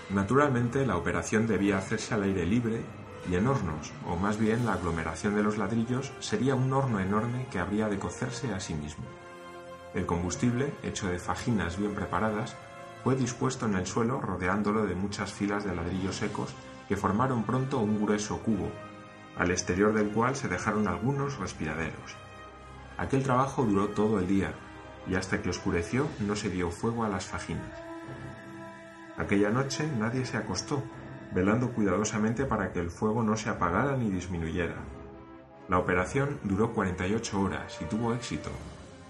Naturalmente, 0.09 0.87
la 0.87 0.97
operación 0.97 1.47
debía 1.47 1.77
hacerse 1.77 2.15
al 2.15 2.23
aire 2.23 2.47
libre 2.47 2.83
y 3.31 3.35
en 3.35 3.47
hornos, 3.47 3.93
o 4.07 4.17
más 4.17 4.39
bien 4.39 4.65
la 4.65 4.73
aglomeración 4.73 5.35
de 5.35 5.43
los 5.43 5.59
ladrillos, 5.59 6.13
sería 6.19 6.55
un 6.55 6.73
horno 6.73 6.99
enorme 6.99 7.47
que 7.51 7.59
habría 7.59 7.91
de 7.91 7.99
cocerse 7.99 8.55
a 8.55 8.61
sí 8.61 8.73
mismo. 8.73 9.05
El 9.93 10.07
combustible, 10.07 10.73
hecho 10.83 11.09
de 11.09 11.19
fajinas 11.19 11.77
bien 11.77 11.95
preparadas, 11.95 12.57
fue 13.05 13.17
dispuesto 13.17 13.67
en 13.67 13.75
el 13.75 13.87
suelo 13.87 14.19
rodeándolo 14.19 14.87
de 14.87 14.95
muchas 14.95 15.31
filas 15.31 15.65
de 15.65 15.77
ladrillos 15.77 16.17
secos 16.17 16.55
que 16.89 16.97
formaron 16.97 17.43
pronto 17.43 17.79
un 17.81 18.03
grueso 18.03 18.39
cubo, 18.39 18.71
al 19.39 19.51
exterior 19.51 19.95
del 19.95 20.11
cual 20.11 20.37
se 20.37 20.49
dejaron 20.49 20.89
algunos 20.89 21.39
respiraderos. 21.39 22.17
Aquel 22.97 23.23
trabajo 23.23 23.65
duró 23.65 23.89
todo 23.89 24.19
el 24.19 24.27
día, 24.27 24.53
y 25.09 25.15
hasta 25.15 25.41
que 25.41 25.51
oscureció 25.51 26.07
no 26.21 26.37
se 26.37 26.51
dio 26.51 26.71
fuego 26.71 27.05
a 27.05 27.09
las 27.09 27.27
fajinas. 27.27 27.81
Aquella 29.17 29.51
noche 29.51 29.89
nadie 29.99 30.27
se 30.27 30.37
acostó, 30.37 30.83
velando 31.33 31.73
cuidadosamente 31.73 32.45
para 32.45 32.73
que 32.73 32.81
el 32.81 32.91
fuego 32.91 33.23
no 33.23 33.37
se 33.37 33.49
apagara 33.49 33.97
ni 33.97 34.11
disminuyera. 34.11 34.77
La 35.69 35.79
operación 35.79 36.39
duró 36.45 36.73
48 36.73 37.41
horas 37.41 37.79
y 37.81 37.85
tuvo 37.85 38.15
éxito. 38.15 38.51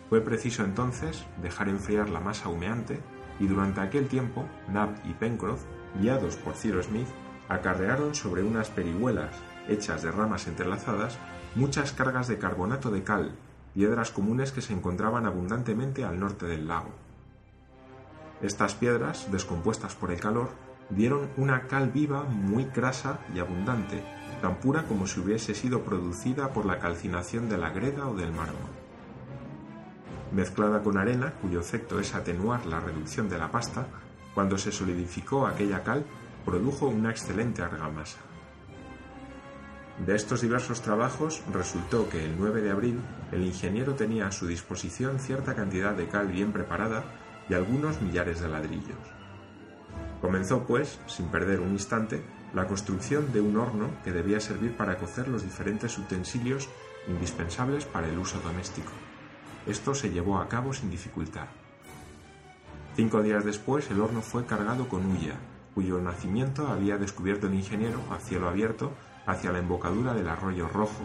Fue 0.08 0.20
preciso 0.20 0.64
entonces 0.64 1.24
dejar 1.42 1.68
enfriar 1.68 2.08
la 2.08 2.20
masa 2.20 2.48
humeante 2.48 3.00
y 3.38 3.46
durante 3.46 3.80
aquel 3.80 4.08
tiempo 4.08 4.44
Nab 4.68 4.90
y 5.04 5.12
Pencroff, 5.14 5.62
guiados 6.00 6.36
por 6.36 6.54
Cyrus 6.54 6.86
Smith, 6.86 7.08
acarrearon 7.48 8.14
sobre 8.14 8.42
unas 8.42 8.70
perihuelas 8.70 9.34
hechas 9.68 10.02
de 10.02 10.10
ramas 10.10 10.46
entrelazadas 10.46 11.18
muchas 11.54 11.92
cargas 11.92 12.28
de 12.28 12.38
carbonato 12.38 12.90
de 12.90 13.02
cal, 13.02 13.32
piedras 13.74 14.10
comunes 14.10 14.52
que 14.52 14.60
se 14.60 14.72
encontraban 14.72 15.26
abundantemente 15.26 16.04
al 16.04 16.18
norte 16.18 16.46
del 16.46 16.68
lago. 16.68 16.90
Estas 18.42 18.74
piedras, 18.74 19.30
descompuestas 19.30 19.94
por 19.94 20.10
el 20.10 20.20
calor, 20.20 20.50
dieron 20.90 21.28
una 21.36 21.66
cal 21.66 21.90
viva 21.90 22.22
muy 22.24 22.66
crasa 22.66 23.18
y 23.34 23.40
abundante, 23.40 24.02
tan 24.40 24.56
pura 24.56 24.84
como 24.84 25.06
si 25.06 25.20
hubiese 25.20 25.54
sido 25.54 25.82
producida 25.82 26.52
por 26.52 26.64
la 26.64 26.78
calcinación 26.78 27.48
de 27.48 27.58
la 27.58 27.70
greda 27.70 28.06
o 28.08 28.14
del 28.14 28.32
mármol. 28.32 28.70
Mezclada 30.32 30.82
con 30.82 30.98
arena, 30.98 31.32
cuyo 31.40 31.60
efecto 31.60 31.98
es 31.98 32.14
atenuar 32.14 32.66
la 32.66 32.80
reducción 32.80 33.28
de 33.28 33.38
la 33.38 33.50
pasta, 33.50 33.86
cuando 34.34 34.58
se 34.58 34.70
solidificó 34.70 35.46
aquella 35.46 35.82
cal, 35.82 36.04
produjo 36.44 36.86
una 36.86 37.10
excelente 37.10 37.62
argamasa. 37.62 38.18
De 40.06 40.14
estos 40.14 40.42
diversos 40.42 40.80
trabajos 40.80 41.42
resultó 41.52 42.08
que 42.08 42.24
el 42.24 42.38
9 42.38 42.62
de 42.62 42.70
abril 42.70 43.00
el 43.32 43.44
ingeniero 43.44 43.94
tenía 43.94 44.28
a 44.28 44.32
su 44.32 44.46
disposición 44.46 45.18
cierta 45.18 45.54
cantidad 45.54 45.94
de 45.94 46.06
cal 46.06 46.28
bien 46.28 46.52
preparada 46.52 47.04
y 47.48 47.54
algunos 47.54 48.00
millares 48.00 48.40
de 48.40 48.48
ladrillos. 48.48 48.96
Comenzó, 50.20 50.64
pues, 50.64 51.00
sin 51.06 51.26
perder 51.28 51.60
un 51.60 51.72
instante, 51.72 52.22
la 52.54 52.66
construcción 52.66 53.32
de 53.32 53.40
un 53.40 53.56
horno 53.56 53.90
que 54.04 54.12
debía 54.12 54.40
servir 54.40 54.76
para 54.76 54.98
cocer 54.98 55.26
los 55.28 55.42
diferentes 55.42 55.98
utensilios 55.98 56.68
indispensables 57.08 57.84
para 57.84 58.08
el 58.08 58.18
uso 58.18 58.40
doméstico. 58.40 58.92
Esto 59.66 59.94
se 59.94 60.10
llevó 60.10 60.38
a 60.38 60.48
cabo 60.48 60.72
sin 60.72 60.90
dificultad. 60.90 61.46
Cinco 62.94 63.22
días 63.22 63.44
después 63.44 63.90
el 63.90 64.00
horno 64.00 64.22
fue 64.22 64.46
cargado 64.46 64.88
con 64.88 65.06
hulla, 65.06 65.34
cuyo 65.74 66.00
nacimiento 66.00 66.68
había 66.68 66.98
descubierto 66.98 67.46
el 67.46 67.54
ingeniero 67.54 68.00
a 68.10 68.18
cielo 68.18 68.48
abierto 68.48 68.92
hacia 69.28 69.52
la 69.52 69.58
embocadura 69.58 70.14
del 70.14 70.28
arroyo 70.28 70.66
rojo, 70.68 71.04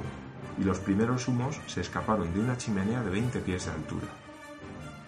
y 0.58 0.64
los 0.64 0.80
primeros 0.80 1.28
humos 1.28 1.60
se 1.68 1.82
escaparon 1.82 2.34
de 2.34 2.40
una 2.40 2.58
chimenea 2.58 3.04
de 3.04 3.10
20 3.12 3.40
pies 3.42 3.66
de 3.66 3.72
altura. 3.72 4.08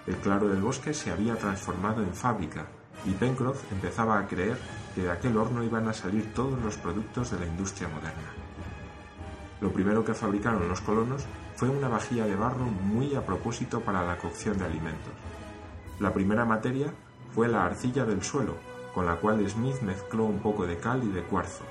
El 0.05 0.17
claro 0.17 0.47
del 0.49 0.61
bosque 0.61 0.93
se 0.93 1.11
había 1.11 1.35
transformado 1.35 2.03
en 2.03 2.13
fábrica, 2.13 2.65
y 3.05 3.11
Pencroff 3.11 3.71
empezaba 3.71 4.19
a 4.19 4.27
creer 4.27 4.57
que 4.93 5.03
de 5.03 5.11
aquel 5.11 5.37
horno 5.37 5.63
iban 5.63 5.87
a 5.87 5.93
salir 5.93 6.33
todos 6.33 6.61
los 6.61 6.77
productos 6.77 7.31
de 7.31 7.39
la 7.39 7.45
industria 7.45 7.87
moderna. 7.87 8.31
Lo 9.61 9.71
primero 9.71 10.03
que 10.03 10.13
fabricaron 10.13 10.67
los 10.67 10.81
colonos 10.81 11.23
fue 11.55 11.69
una 11.69 11.87
vajilla 11.87 12.25
de 12.25 12.35
barro 12.35 12.65
muy 12.65 13.15
a 13.15 13.25
propósito 13.25 13.79
para 13.79 14.05
la 14.05 14.17
cocción 14.17 14.57
de 14.57 14.65
alimentos. 14.65 15.13
La 15.99 16.13
primera 16.13 16.43
materia 16.43 16.93
fue 17.33 17.47
la 17.47 17.65
arcilla 17.65 18.03
del 18.05 18.23
suelo, 18.23 18.55
con 18.93 19.05
la 19.05 19.15
cual 19.15 19.47
Smith 19.49 19.81
mezcló 19.81 20.25
un 20.25 20.39
poco 20.39 20.67
de 20.67 20.77
cal 20.77 21.01
y 21.03 21.11
de 21.11 21.23
cuarzo. 21.23 21.63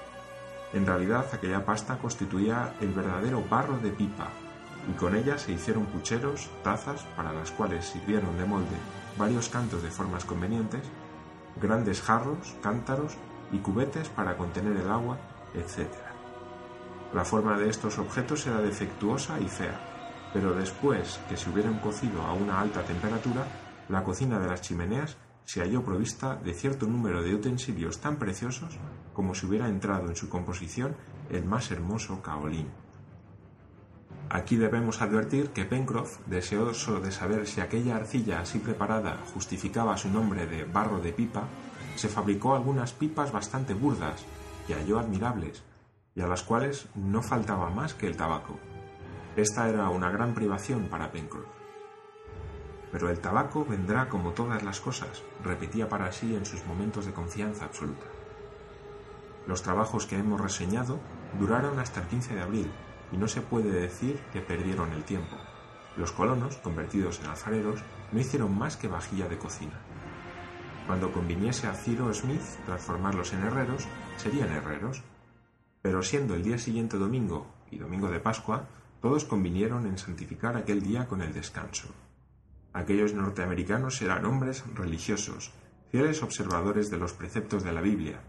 En 0.74 0.84
realidad 0.84 1.26
aquella 1.32 1.64
pasta 1.64 1.98
constituía 1.98 2.74
el 2.80 2.92
verdadero 2.92 3.44
barro 3.48 3.78
de 3.78 3.90
pipa, 3.90 4.28
y 4.90 4.92
con 4.94 5.14
ella 5.14 5.38
se 5.38 5.52
hicieron 5.52 5.86
pucheros, 5.86 6.50
tazas, 6.64 7.04
para 7.16 7.32
las 7.32 7.52
cuales 7.52 7.86
sirvieron 7.86 8.36
de 8.36 8.44
molde 8.44 8.76
varios 9.16 9.48
cantos 9.48 9.84
de 9.84 9.90
formas 9.90 10.24
convenientes, 10.24 10.82
grandes 11.62 12.02
jarros, 12.02 12.56
cántaros 12.60 13.16
y 13.52 13.58
cubetes 13.58 14.08
para 14.08 14.36
contener 14.36 14.76
el 14.76 14.90
agua, 14.90 15.16
etc. 15.54 15.88
La 17.14 17.24
forma 17.24 17.56
de 17.56 17.70
estos 17.70 17.98
objetos 17.98 18.44
era 18.48 18.60
defectuosa 18.60 19.38
y 19.38 19.48
fea, 19.48 19.78
pero 20.32 20.54
después 20.54 21.20
que 21.28 21.36
se 21.36 21.50
hubieran 21.50 21.78
cocido 21.78 22.20
a 22.22 22.32
una 22.32 22.60
alta 22.60 22.82
temperatura, 22.82 23.46
la 23.88 24.02
cocina 24.02 24.40
de 24.40 24.48
las 24.48 24.62
chimeneas 24.62 25.16
se 25.44 25.60
halló 25.60 25.84
provista 25.84 26.34
de 26.34 26.52
cierto 26.52 26.86
número 26.86 27.22
de 27.22 27.34
utensilios 27.34 28.00
tan 28.00 28.16
preciosos 28.16 28.76
como 29.14 29.34
si 29.34 29.46
hubiera 29.46 29.68
entrado 29.68 30.08
en 30.08 30.16
su 30.16 30.28
composición 30.28 30.94
el 31.30 31.46
más 31.46 31.70
hermoso 31.70 32.20
caolín. 32.20 32.68
Aquí 34.28 34.56
debemos 34.56 35.00
advertir 35.00 35.50
que 35.50 35.64
Pencroff, 35.64 36.18
deseoso 36.26 37.00
de 37.00 37.12
saber 37.12 37.46
si 37.46 37.60
aquella 37.60 37.96
arcilla 37.96 38.40
así 38.40 38.58
preparada 38.58 39.18
justificaba 39.32 39.96
su 39.96 40.10
nombre 40.10 40.46
de 40.46 40.64
barro 40.64 40.98
de 40.98 41.12
pipa, 41.12 41.44
se 41.94 42.08
fabricó 42.08 42.54
algunas 42.54 42.92
pipas 42.92 43.30
bastante 43.30 43.74
burdas, 43.74 44.24
que 44.66 44.74
halló 44.74 44.98
admirables, 44.98 45.62
y 46.14 46.20
a 46.20 46.26
las 46.26 46.42
cuales 46.42 46.88
no 46.94 47.22
faltaba 47.22 47.70
más 47.70 47.94
que 47.94 48.06
el 48.06 48.16
tabaco. 48.16 48.58
Esta 49.36 49.68
era 49.68 49.88
una 49.90 50.10
gran 50.10 50.34
privación 50.34 50.88
para 50.88 51.12
Pencroff. 51.12 51.46
Pero 52.90 53.10
el 53.10 53.18
tabaco 53.18 53.64
vendrá 53.64 54.08
como 54.08 54.32
todas 54.32 54.62
las 54.62 54.80
cosas, 54.80 55.22
repetía 55.42 55.88
para 55.88 56.12
sí 56.12 56.34
en 56.34 56.46
sus 56.46 56.64
momentos 56.66 57.06
de 57.06 57.12
confianza 57.12 57.64
absoluta. 57.64 58.06
Los 59.46 59.62
trabajos 59.62 60.06
que 60.06 60.18
hemos 60.18 60.40
reseñado 60.40 61.00
duraron 61.38 61.78
hasta 61.78 62.00
el 62.00 62.08
15 62.08 62.34
de 62.34 62.40
abril, 62.40 62.70
y 63.12 63.16
no 63.16 63.28
se 63.28 63.42
puede 63.42 63.70
decir 63.70 64.18
que 64.32 64.40
perdieron 64.40 64.92
el 64.92 65.04
tiempo. 65.04 65.36
Los 65.96 66.12
colonos, 66.12 66.56
convertidos 66.56 67.20
en 67.20 67.26
alfareros, 67.26 67.80
no 68.10 68.20
hicieron 68.20 68.56
más 68.56 68.76
que 68.76 68.88
vajilla 68.88 69.28
de 69.28 69.38
cocina. 69.38 69.78
Cuando 70.86 71.12
conviniese 71.12 71.66
a 71.66 71.74
Ciro 71.74 72.12
Smith 72.12 72.42
transformarlos 72.66 73.32
en 73.32 73.44
herreros, 73.44 73.86
serían 74.16 74.50
herreros. 74.50 75.02
Pero 75.80 76.02
siendo 76.02 76.34
el 76.34 76.42
día 76.42 76.58
siguiente 76.58 76.98
domingo 76.98 77.46
y 77.70 77.78
domingo 77.78 78.08
de 78.08 78.20
Pascua, 78.20 78.66
todos 79.00 79.24
convinieron 79.24 79.86
en 79.86 79.98
santificar 79.98 80.56
aquel 80.56 80.82
día 80.82 81.06
con 81.06 81.22
el 81.22 81.32
descanso. 81.32 81.88
Aquellos 82.72 83.14
norteamericanos 83.14 84.00
eran 84.02 84.24
hombres 84.24 84.64
religiosos, 84.74 85.52
fieles 85.90 86.22
observadores 86.22 86.90
de 86.90 86.98
los 86.98 87.12
preceptos 87.12 87.62
de 87.62 87.72
la 87.72 87.80
Biblia, 87.80 88.20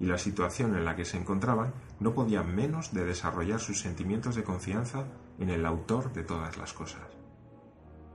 y 0.00 0.06
la 0.06 0.18
situación 0.18 0.74
en 0.74 0.84
la 0.84 0.96
que 0.96 1.04
se 1.04 1.16
encontraban 1.16 1.72
no 2.00 2.14
podía 2.14 2.42
menos 2.42 2.92
de 2.92 3.04
desarrollar 3.04 3.60
sus 3.60 3.80
sentimientos 3.80 4.34
de 4.34 4.44
confianza 4.44 5.04
en 5.38 5.50
el 5.50 5.64
autor 5.66 6.12
de 6.12 6.24
todas 6.24 6.56
las 6.56 6.72
cosas. 6.72 7.02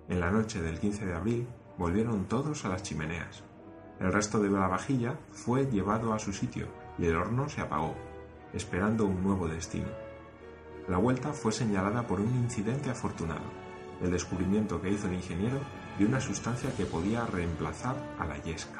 En 0.07 0.19
la 0.19 0.31
noche 0.31 0.61
del 0.61 0.79
15 0.79 1.05
de 1.05 1.15
abril 1.15 1.47
volvieron 1.77 2.25
todos 2.25 2.65
a 2.65 2.69
las 2.69 2.83
chimeneas. 2.83 3.43
El 3.99 4.11
resto 4.11 4.39
de 4.39 4.49
la 4.49 4.67
vajilla 4.67 5.17
fue 5.31 5.65
llevado 5.65 6.13
a 6.13 6.19
su 6.19 6.33
sitio 6.33 6.67
y 6.97 7.05
el 7.05 7.15
horno 7.15 7.47
se 7.49 7.61
apagó, 7.61 7.95
esperando 8.53 9.05
un 9.05 9.23
nuevo 9.23 9.47
destino. 9.47 9.89
La 10.87 10.97
vuelta 10.97 11.33
fue 11.33 11.51
señalada 11.51 12.07
por 12.07 12.19
un 12.19 12.33
incidente 12.35 12.89
afortunado, 12.89 13.45
el 14.01 14.11
descubrimiento 14.11 14.81
que 14.81 14.89
hizo 14.89 15.07
el 15.07 15.13
ingeniero 15.13 15.59
de 15.97 16.05
una 16.05 16.19
sustancia 16.19 16.73
que 16.75 16.85
podía 16.85 17.25
reemplazar 17.25 17.95
a 18.17 18.25
la 18.25 18.41
yesca. 18.41 18.78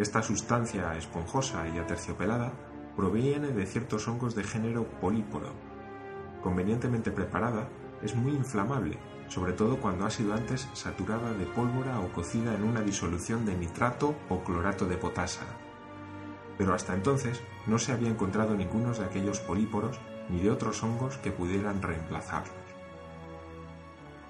Esta 0.00 0.22
sustancia 0.22 0.96
esponjosa 0.96 1.68
y 1.68 1.76
aterciopelada 1.76 2.54
proviene 2.96 3.48
de 3.48 3.66
ciertos 3.66 4.08
hongos 4.08 4.34
de 4.34 4.44
género 4.44 4.84
políporo. 4.98 5.52
Convenientemente 6.42 7.10
preparada, 7.10 7.68
es 8.00 8.16
muy 8.16 8.32
inflamable, 8.32 8.96
sobre 9.28 9.52
todo 9.52 9.78
cuando 9.78 10.06
ha 10.06 10.10
sido 10.10 10.32
antes 10.32 10.66
saturada 10.72 11.34
de 11.34 11.44
pólvora 11.44 12.00
o 12.00 12.08
cocida 12.14 12.54
en 12.54 12.64
una 12.64 12.80
disolución 12.80 13.44
de 13.44 13.54
nitrato 13.54 14.14
o 14.30 14.42
clorato 14.42 14.86
de 14.86 14.96
potasa. 14.96 15.44
Pero 16.56 16.72
hasta 16.72 16.94
entonces 16.94 17.42
no 17.66 17.78
se 17.78 17.92
había 17.92 18.08
encontrado 18.08 18.54
ninguno 18.54 18.94
de 18.94 19.04
aquellos 19.04 19.40
políporos 19.40 20.00
ni 20.30 20.40
de 20.40 20.50
otros 20.50 20.82
hongos 20.82 21.18
que 21.18 21.30
pudieran 21.30 21.82
reemplazarlos. 21.82 22.54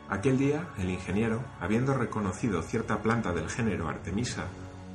Aquel 0.08 0.36
día, 0.36 0.68
el 0.78 0.90
ingeniero, 0.90 1.44
habiendo 1.60 1.94
reconocido 1.94 2.60
cierta 2.62 3.00
planta 3.04 3.32
del 3.32 3.48
género 3.48 3.88
Artemisa, 3.88 4.46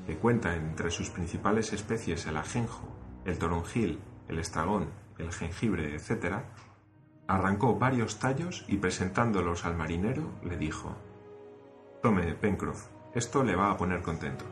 que 0.05 0.17
cuenta 0.17 0.55
entre 0.55 0.91
sus 0.91 1.09
principales 1.09 1.73
especies 1.73 2.25
el 2.25 2.37
ajenjo, 2.37 2.87
el 3.25 3.37
toronjil, 3.37 3.99
el 4.27 4.39
estragón, 4.39 4.89
el 5.17 5.31
jengibre, 5.31 5.95
etc., 5.95 6.43
arrancó 7.27 7.77
varios 7.77 8.19
tallos 8.19 8.65
y 8.67 8.77
presentándolos 8.77 9.65
al 9.65 9.75
marinero 9.75 10.31
le 10.43 10.57
dijo, 10.57 10.95
Tome, 12.01 12.35
Pencroff, 12.35 12.87
esto 13.15 13.43
le 13.43 13.55
va 13.55 13.71
a 13.71 13.77
poner 13.77 14.03
contento. 14.03 14.45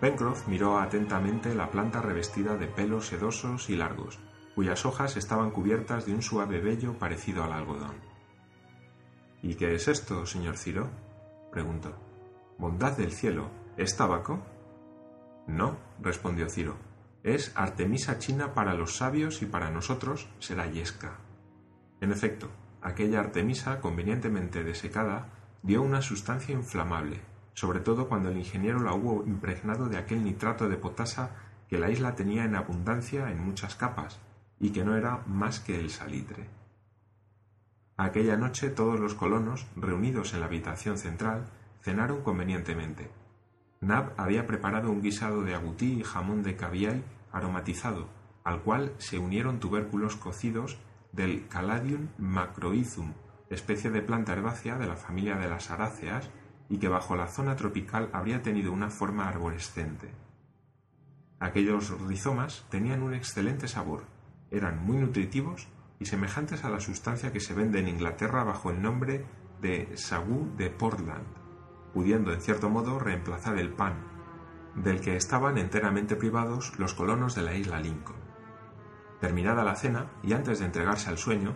Pencroff 0.00 0.46
miró 0.46 0.78
atentamente 0.78 1.54
la 1.54 1.70
planta 1.70 2.02
revestida 2.02 2.56
de 2.56 2.66
pelos 2.66 3.06
sedosos 3.06 3.70
y 3.70 3.76
largos, 3.76 4.18
cuyas 4.54 4.84
hojas 4.84 5.16
estaban 5.16 5.50
cubiertas 5.50 6.06
de 6.06 6.14
un 6.14 6.22
suave 6.22 6.60
vello 6.60 6.98
parecido 6.98 7.44
al 7.44 7.52
algodón. 7.52 7.94
¿Y 9.42 9.54
qué 9.54 9.74
es 9.74 9.88
esto, 9.88 10.26
señor 10.26 10.58
Ciro? 10.58 10.90
preguntó. 11.50 11.94
Bondad 12.58 12.96
del 12.96 13.12
cielo, 13.12 13.50
¿es 13.80 13.96
tabaco? 13.96 14.42
No, 15.46 15.78
respondió 16.02 16.50
Ciro. 16.50 16.76
Es 17.22 17.50
Artemisa 17.54 18.18
china 18.18 18.52
para 18.52 18.74
los 18.74 18.96
sabios 18.96 19.40
y 19.40 19.46
para 19.46 19.70
nosotros 19.70 20.28
será 20.38 20.66
yesca. 20.66 21.16
En 22.02 22.12
efecto, 22.12 22.50
aquella 22.82 23.20
Artemisa 23.20 23.80
convenientemente 23.80 24.64
desecada 24.64 25.28
dio 25.62 25.80
una 25.80 26.02
sustancia 26.02 26.54
inflamable, 26.54 27.22
sobre 27.54 27.80
todo 27.80 28.06
cuando 28.06 28.28
el 28.28 28.36
ingeniero 28.36 28.80
la 28.80 28.92
hubo 28.92 29.24
impregnado 29.24 29.88
de 29.88 29.96
aquel 29.96 30.24
nitrato 30.24 30.68
de 30.68 30.76
potasa 30.76 31.30
que 31.66 31.78
la 31.78 31.90
isla 31.90 32.14
tenía 32.14 32.44
en 32.44 32.56
abundancia 32.56 33.30
en 33.30 33.42
muchas 33.42 33.76
capas 33.76 34.20
y 34.58 34.72
que 34.72 34.84
no 34.84 34.94
era 34.94 35.22
más 35.26 35.58
que 35.58 35.80
el 35.80 35.88
salitre. 35.88 36.48
Aquella 37.96 38.36
noche 38.36 38.68
todos 38.68 39.00
los 39.00 39.14
colonos, 39.14 39.66
reunidos 39.74 40.34
en 40.34 40.40
la 40.40 40.46
habitación 40.46 40.98
central, 40.98 41.46
cenaron 41.80 42.22
convenientemente. 42.22 43.19
Nab 43.80 44.12
había 44.18 44.46
preparado 44.46 44.90
un 44.90 45.00
guisado 45.00 45.42
de 45.42 45.54
agutí 45.54 46.00
y 46.00 46.04
jamón 46.04 46.42
de 46.42 46.54
caviar 46.54 47.02
aromatizado, 47.32 48.08
al 48.44 48.60
cual 48.60 48.92
se 48.98 49.18
unieron 49.18 49.58
tubérculos 49.58 50.16
cocidos 50.16 50.78
del 51.12 51.48
Caladium 51.48 52.08
macroizum, 52.18 53.14
especie 53.48 53.90
de 53.90 54.02
planta 54.02 54.34
herbácea 54.34 54.76
de 54.76 54.86
la 54.86 54.96
familia 54.96 55.36
de 55.36 55.48
las 55.48 55.70
aráceas 55.70 56.30
y 56.68 56.78
que 56.78 56.88
bajo 56.88 57.16
la 57.16 57.26
zona 57.26 57.56
tropical 57.56 58.10
habría 58.12 58.42
tenido 58.42 58.70
una 58.70 58.90
forma 58.90 59.28
arborescente. 59.28 60.12
Aquellos 61.38 61.98
rizomas 62.02 62.66
tenían 62.68 63.02
un 63.02 63.14
excelente 63.14 63.66
sabor, 63.66 64.04
eran 64.50 64.84
muy 64.84 64.98
nutritivos 64.98 65.68
y 65.98 66.04
semejantes 66.04 66.64
a 66.64 66.70
la 66.70 66.80
sustancia 66.80 67.32
que 67.32 67.40
se 67.40 67.54
vende 67.54 67.80
en 67.80 67.88
Inglaterra 67.88 68.44
bajo 68.44 68.70
el 68.70 68.82
nombre 68.82 69.24
de 69.62 69.96
sagú 69.96 70.54
de 70.56 70.68
Portland, 70.70 71.39
pudiendo 71.92 72.32
en 72.32 72.40
cierto 72.40 72.68
modo 72.68 72.98
reemplazar 72.98 73.58
el 73.58 73.72
pan, 73.72 73.94
del 74.74 75.00
que 75.00 75.16
estaban 75.16 75.58
enteramente 75.58 76.16
privados 76.16 76.78
los 76.78 76.94
colonos 76.94 77.34
de 77.34 77.42
la 77.42 77.54
isla 77.54 77.80
Lincoln. 77.80 78.18
Terminada 79.20 79.64
la 79.64 79.76
cena 79.76 80.10
y 80.22 80.32
antes 80.32 80.60
de 80.60 80.66
entregarse 80.66 81.10
al 81.10 81.18
sueño, 81.18 81.54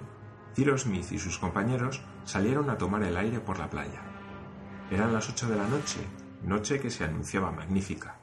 Cyrus 0.54 0.82
Smith 0.82 1.10
y 1.12 1.18
sus 1.18 1.38
compañeros 1.38 2.02
salieron 2.24 2.70
a 2.70 2.78
tomar 2.78 3.02
el 3.02 3.16
aire 3.16 3.40
por 3.40 3.58
la 3.58 3.70
playa. 3.70 4.02
Eran 4.90 5.12
las 5.12 5.28
ocho 5.30 5.48
de 5.48 5.56
la 5.56 5.66
noche, 5.66 6.00
noche 6.42 6.78
que 6.78 6.90
se 6.90 7.04
anunciaba 7.04 7.50
magnífica. 7.50 8.18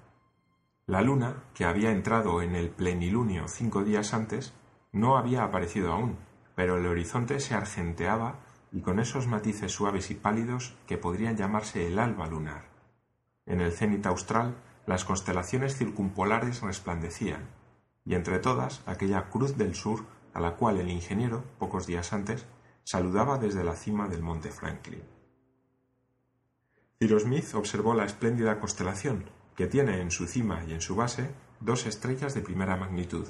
La 0.86 1.02
luna, 1.02 1.44
que 1.54 1.66
había 1.66 1.92
entrado 1.92 2.42
en 2.42 2.56
el 2.56 2.70
plenilunio 2.70 3.48
cinco 3.48 3.84
días 3.84 4.14
antes, 4.14 4.54
no 4.92 5.18
había 5.18 5.44
aparecido 5.44 5.92
aún, 5.92 6.18
pero 6.56 6.78
el 6.78 6.86
horizonte 6.86 7.40
se 7.40 7.56
argenteaba 7.56 8.40
y 8.72 8.82
con 8.82 9.00
esos 9.00 9.28
matices 9.28 9.72
suaves 9.72 10.12
y 10.12 10.16
pálidos 10.16 10.74
que 10.88 10.98
podrían 10.98 11.36
llamarse 11.36 11.88
el 11.88 12.00
alba 12.00 12.28
lunar. 12.28 12.70
En 13.46 13.62
el 13.62 13.72
cenit 13.72 14.06
austral 14.06 14.56
las 14.86 15.06
constelaciones 15.06 15.78
circumpolares 15.78 16.62
resplandecían, 16.62 17.50
y 18.06 18.16
entre 18.16 18.40
todas 18.40 18.82
aquella 18.86 19.30
cruz 19.30 19.58
del 19.58 19.76
sur 19.76 20.06
a 20.34 20.40
la 20.40 20.56
cual 20.56 20.80
el 20.80 20.90
ingeniero, 20.90 21.44
pocos 21.60 21.86
días 21.86 22.14
antes, 22.14 22.46
saludaba 22.84 23.38
desde 23.38 23.64
la 23.64 23.76
cima 23.76 24.08
del 24.08 24.24
monte 24.24 24.50
Franklin. 24.50 25.04
Cyrus 27.00 27.24
Smith 27.24 27.54
observó 27.56 27.94
la 27.94 28.06
espléndida 28.06 28.60
constelación, 28.60 29.26
que 29.56 29.68
tiene 29.68 30.02
en 30.02 30.12
su 30.12 30.28
cima 30.28 30.64
y 30.64 30.74
en 30.74 30.82
su 30.82 30.96
base 30.96 31.32
dos 31.60 31.86
estrellas 31.86 32.34
de 32.34 32.42
primera 32.42 32.78
magnitud, 32.78 33.28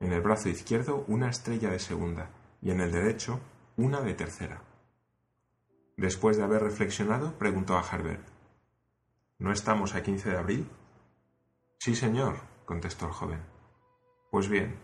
en 0.00 0.12
el 0.12 0.20
brazo 0.20 0.48
izquierdo 0.48 1.04
una 1.08 1.30
estrella 1.30 1.70
de 1.70 1.78
segunda 1.78 2.30
y 2.62 2.70
en 2.70 2.80
el 2.80 2.92
derecho 2.92 3.40
una 3.76 4.00
de 4.00 4.14
tercera. 4.14 4.62
Después 5.96 6.36
de 6.36 6.42
haber 6.42 6.62
reflexionado, 6.62 7.38
preguntó 7.38 7.76
a 7.76 7.80
Harbert 7.80 8.26
¿No 9.38 9.52
estamos 9.52 9.94
a 9.94 10.02
15 10.02 10.30
de 10.30 10.36
abril? 10.36 10.70
Sí, 11.78 11.94
señor, 11.94 12.36
contestó 12.64 13.06
el 13.06 13.12
joven. 13.12 13.40
Pues 14.30 14.48
bien, 14.48 14.76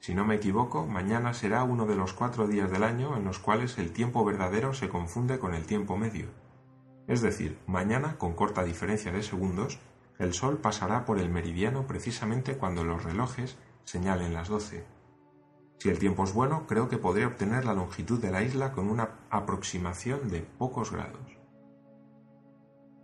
si 0.00 0.14
no 0.14 0.26
me 0.26 0.34
equivoco, 0.34 0.86
mañana 0.86 1.32
será 1.32 1.64
uno 1.64 1.86
de 1.86 1.96
los 1.96 2.12
cuatro 2.12 2.46
días 2.46 2.70
del 2.70 2.84
año 2.84 3.16
en 3.16 3.24
los 3.24 3.38
cuales 3.38 3.78
el 3.78 3.92
tiempo 3.92 4.24
verdadero 4.24 4.74
se 4.74 4.90
confunde 4.90 5.38
con 5.38 5.54
el 5.54 5.64
tiempo 5.64 5.96
medio. 5.96 6.26
Es 7.06 7.22
decir, 7.22 7.58
mañana, 7.66 8.18
con 8.18 8.34
corta 8.34 8.62
diferencia 8.62 9.12
de 9.12 9.22
segundos, 9.22 9.78
el 10.18 10.34
Sol 10.34 10.58
pasará 10.58 11.06
por 11.06 11.18
el 11.18 11.30
meridiano 11.30 11.86
precisamente 11.86 12.58
cuando 12.58 12.84
los 12.84 13.02
relojes 13.02 13.56
señalen 13.84 14.34
las 14.34 14.48
doce. 14.48 14.84
Si 15.80 15.88
el 15.88 15.98
tiempo 15.98 16.24
es 16.24 16.34
bueno, 16.34 16.66
creo 16.66 16.90
que 16.90 16.98
podré 16.98 17.24
obtener 17.24 17.64
la 17.64 17.72
longitud 17.72 18.20
de 18.20 18.30
la 18.30 18.42
isla 18.42 18.72
con 18.72 18.90
una 18.90 19.12
aproximación 19.30 20.28
de 20.28 20.42
pocos 20.42 20.92
grados. 20.92 21.38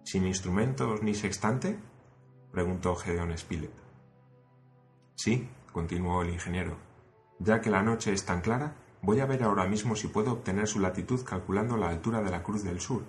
¿Sin 0.05 0.27
instrumentos 0.27 1.03
ni 1.03 1.15
sextante? 1.15 1.79
preguntó 2.53 2.95
Gedeon 2.95 3.37
Spilett. 3.39 3.73
Sí, 5.15 5.49
continuó 5.73 6.21
el 6.21 6.29
ingeniero. 6.35 6.77
Ya 7.39 7.63
que 7.63 7.71
la 7.71 7.83
noche 7.83 8.13
es 8.13 8.27
tan 8.27 8.43
clara, 8.43 8.77
voy 9.01 9.21
a 9.21 9.27
ver 9.27 9.43
ahora 9.43 9.67
mismo 9.67 9.97
si 9.97 10.09
puedo 10.09 10.33
obtener 10.33 10.69
su 10.69 10.79
latitud 10.79 11.25
calculando 11.25 11.79
la 11.79 11.89
altura 11.89 12.21
de 12.21 12.31
la 12.31 12.43
Cruz 12.43 12.63
del 12.63 12.81
Sur, 12.81 13.05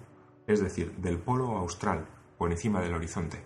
es 0.47 0.61
decir, 0.61 0.95
del 0.95 1.17
polo 1.17 1.57
austral, 1.57 2.07
por 2.37 2.51
encima 2.51 2.79
del 2.79 2.93
horizonte. 2.93 3.43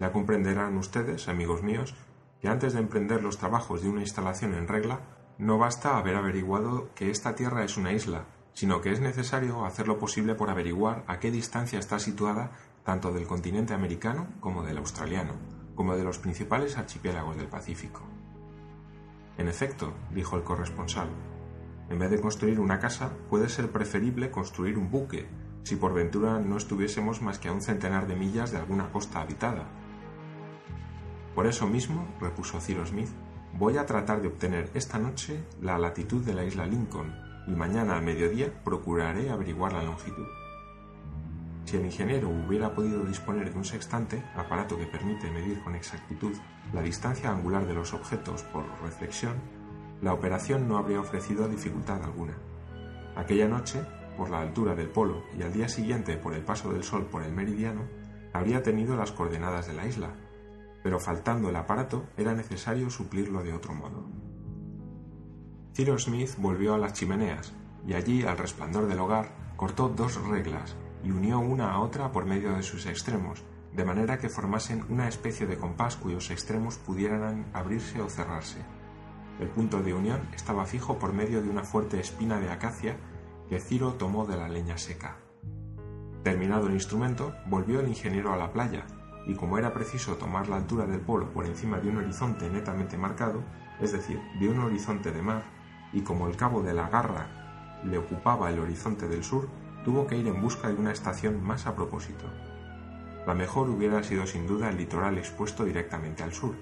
Ya 0.00 0.12
comprenderán 0.12 0.78
ustedes, 0.78 1.28
amigos 1.28 1.62
míos, 1.62 1.94
que 2.40 2.48
antes 2.48 2.72
de 2.72 2.78
emprender 2.78 3.22
los 3.22 3.36
trabajos 3.36 3.82
de 3.82 3.90
una 3.90 4.00
instalación 4.00 4.54
en 4.54 4.66
regla, 4.66 5.00
no 5.42 5.58
basta 5.58 5.98
haber 5.98 6.14
averiguado 6.14 6.90
que 6.94 7.10
esta 7.10 7.34
Tierra 7.34 7.64
es 7.64 7.76
una 7.76 7.92
isla, 7.92 8.26
sino 8.52 8.80
que 8.80 8.92
es 8.92 9.00
necesario 9.00 9.64
hacer 9.64 9.88
lo 9.88 9.98
posible 9.98 10.36
por 10.36 10.50
averiguar 10.50 11.02
a 11.08 11.18
qué 11.18 11.32
distancia 11.32 11.80
está 11.80 11.98
situada 11.98 12.52
tanto 12.84 13.12
del 13.12 13.26
continente 13.26 13.74
americano 13.74 14.28
como 14.38 14.62
del 14.62 14.78
australiano, 14.78 15.32
como 15.74 15.96
de 15.96 16.04
los 16.04 16.20
principales 16.20 16.78
archipiélagos 16.78 17.36
del 17.36 17.48
Pacífico. 17.48 18.02
En 19.36 19.48
efecto, 19.48 19.92
dijo 20.14 20.36
el 20.36 20.44
corresponsal, 20.44 21.08
en 21.90 21.98
vez 21.98 22.10
de 22.10 22.20
construir 22.20 22.60
una 22.60 22.78
casa, 22.78 23.10
puede 23.28 23.48
ser 23.48 23.72
preferible 23.72 24.30
construir 24.30 24.78
un 24.78 24.92
buque, 24.92 25.26
si 25.64 25.74
por 25.74 25.92
ventura 25.92 26.38
no 26.38 26.56
estuviésemos 26.56 27.20
más 27.20 27.40
que 27.40 27.48
a 27.48 27.52
un 27.52 27.62
centenar 27.62 28.06
de 28.06 28.14
millas 28.14 28.52
de 28.52 28.58
alguna 28.58 28.92
costa 28.92 29.20
habitada, 29.20 29.66
por 31.34 31.46
eso 31.46 31.66
mismo, 31.66 32.06
repuso 32.20 32.60
Cyrus 32.60 32.90
Smith, 32.90 33.08
voy 33.54 33.76
a 33.76 33.86
tratar 33.86 34.20
de 34.22 34.28
obtener 34.28 34.70
esta 34.74 34.98
noche 34.98 35.44
la 35.60 35.78
latitud 35.78 36.24
de 36.24 36.34
la 36.34 36.44
isla 36.44 36.66
Lincoln 36.66 37.12
y 37.46 37.52
mañana 37.52 37.96
al 37.96 38.02
mediodía 38.02 38.52
procuraré 38.64 39.30
averiguar 39.30 39.72
la 39.72 39.82
longitud. 39.82 40.26
Si 41.64 41.76
el 41.76 41.84
ingeniero 41.84 42.28
hubiera 42.28 42.74
podido 42.74 43.04
disponer 43.04 43.52
de 43.52 43.58
un 43.58 43.64
sextante, 43.64 44.22
aparato 44.34 44.76
que 44.76 44.86
permite 44.86 45.30
medir 45.30 45.62
con 45.62 45.74
exactitud 45.74 46.32
la 46.72 46.82
distancia 46.82 47.30
angular 47.30 47.66
de 47.66 47.74
los 47.74 47.94
objetos 47.94 48.42
por 48.44 48.64
reflexión, 48.82 49.36
la 50.00 50.12
operación 50.12 50.66
no 50.66 50.78
habría 50.78 51.00
ofrecido 51.00 51.48
dificultad 51.48 52.02
alguna. 52.02 52.34
Aquella 53.16 53.46
noche, 53.46 53.80
por 54.16 54.30
la 54.30 54.40
altura 54.40 54.74
del 54.74 54.88
polo 54.88 55.22
y 55.38 55.42
al 55.42 55.52
día 55.52 55.68
siguiente 55.68 56.16
por 56.16 56.34
el 56.34 56.42
paso 56.42 56.72
del 56.72 56.82
Sol 56.82 57.06
por 57.06 57.22
el 57.22 57.32
meridiano, 57.32 57.82
habría 58.32 58.62
tenido 58.62 58.96
las 58.96 59.12
coordenadas 59.12 59.66
de 59.66 59.74
la 59.74 59.86
isla, 59.86 60.14
pero 60.82 60.98
faltando 60.98 61.48
el 61.48 61.56
aparato 61.56 62.04
era 62.16 62.34
necesario 62.34 62.90
suplirlo 62.90 63.42
de 63.42 63.52
otro 63.52 63.74
modo. 63.74 64.04
Cyrus 65.74 66.04
Smith 66.04 66.34
volvió 66.38 66.74
a 66.74 66.78
las 66.78 66.92
chimeneas 66.92 67.52
y 67.86 67.94
allí, 67.94 68.24
al 68.24 68.38
resplandor 68.38 68.86
del 68.86 69.00
hogar, 69.00 69.32
cortó 69.56 69.88
dos 69.88 70.22
reglas 70.28 70.76
y 71.02 71.10
unió 71.10 71.38
una 71.38 71.72
a 71.72 71.80
otra 71.80 72.12
por 72.12 72.26
medio 72.26 72.52
de 72.54 72.62
sus 72.62 72.86
extremos, 72.86 73.42
de 73.72 73.84
manera 73.84 74.18
que 74.18 74.28
formasen 74.28 74.84
una 74.88 75.08
especie 75.08 75.46
de 75.46 75.56
compás 75.56 75.96
cuyos 75.96 76.30
extremos 76.30 76.76
pudieran 76.76 77.46
abrirse 77.52 78.00
o 78.00 78.08
cerrarse. 78.08 78.58
El 79.40 79.48
punto 79.48 79.82
de 79.82 79.94
unión 79.94 80.28
estaba 80.34 80.66
fijo 80.66 80.98
por 80.98 81.12
medio 81.12 81.42
de 81.42 81.48
una 81.48 81.64
fuerte 81.64 81.98
espina 81.98 82.38
de 82.38 82.50
acacia 82.50 82.96
que 83.48 83.60
Ciro 83.60 83.94
tomó 83.94 84.26
de 84.26 84.36
la 84.36 84.48
leña 84.48 84.76
seca. 84.78 85.16
Terminado 86.22 86.66
el 86.68 86.74
instrumento, 86.74 87.34
volvió 87.46 87.80
el 87.80 87.88
ingeniero 87.88 88.32
a 88.32 88.36
la 88.36 88.52
playa, 88.52 88.86
y 89.26 89.34
como 89.34 89.58
era 89.58 89.72
preciso 89.72 90.16
tomar 90.16 90.48
la 90.48 90.56
altura 90.56 90.86
del 90.86 91.00
polo 91.00 91.32
por 91.32 91.46
encima 91.46 91.78
de 91.78 91.88
un 91.88 91.98
horizonte 91.98 92.48
netamente 92.50 92.96
marcado, 92.96 93.42
es 93.80 93.92
decir, 93.92 94.20
de 94.38 94.48
un 94.48 94.60
horizonte 94.60 95.12
de 95.12 95.22
mar, 95.22 95.42
y 95.92 96.02
como 96.02 96.26
el 96.26 96.36
cabo 96.36 96.62
de 96.62 96.74
la 96.74 96.88
garra 96.88 97.80
le 97.84 97.98
ocupaba 97.98 98.50
el 98.50 98.58
horizonte 98.58 99.08
del 99.08 99.24
sur, 99.24 99.48
tuvo 99.84 100.06
que 100.06 100.16
ir 100.16 100.26
en 100.26 100.40
busca 100.40 100.68
de 100.68 100.74
una 100.74 100.92
estación 100.92 101.42
más 101.42 101.66
a 101.66 101.74
propósito. 101.74 102.24
La 103.26 103.34
mejor 103.34 103.68
hubiera 103.70 104.02
sido 104.02 104.26
sin 104.26 104.46
duda 104.46 104.70
el 104.70 104.78
litoral 104.78 105.18
expuesto 105.18 105.64
directamente 105.64 106.22
al 106.22 106.32
sur, 106.32 106.54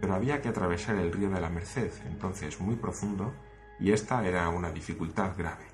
pero 0.00 0.14
había 0.14 0.42
que 0.42 0.48
atravesar 0.48 0.96
el 0.96 1.12
río 1.12 1.30
de 1.30 1.40
la 1.40 1.50
Merced, 1.50 1.90
entonces 2.06 2.60
muy 2.60 2.76
profundo, 2.76 3.32
y 3.80 3.92
esta 3.92 4.26
era 4.26 4.48
una 4.48 4.70
dificultad 4.70 5.32
grave. 5.36 5.73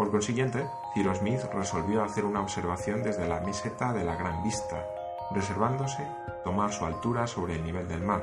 Por 0.00 0.10
consiguiente, 0.10 0.66
Cyrus 0.94 1.18
Smith 1.18 1.42
resolvió 1.52 2.02
hacer 2.02 2.24
una 2.24 2.40
observación 2.40 3.02
desde 3.02 3.28
la 3.28 3.40
meseta 3.40 3.92
de 3.92 4.02
la 4.02 4.16
Gran 4.16 4.42
Vista, 4.42 4.82
reservándose 5.30 6.08
tomar 6.42 6.72
su 6.72 6.86
altura 6.86 7.26
sobre 7.26 7.56
el 7.56 7.64
nivel 7.64 7.86
del 7.86 8.00
mar, 8.00 8.22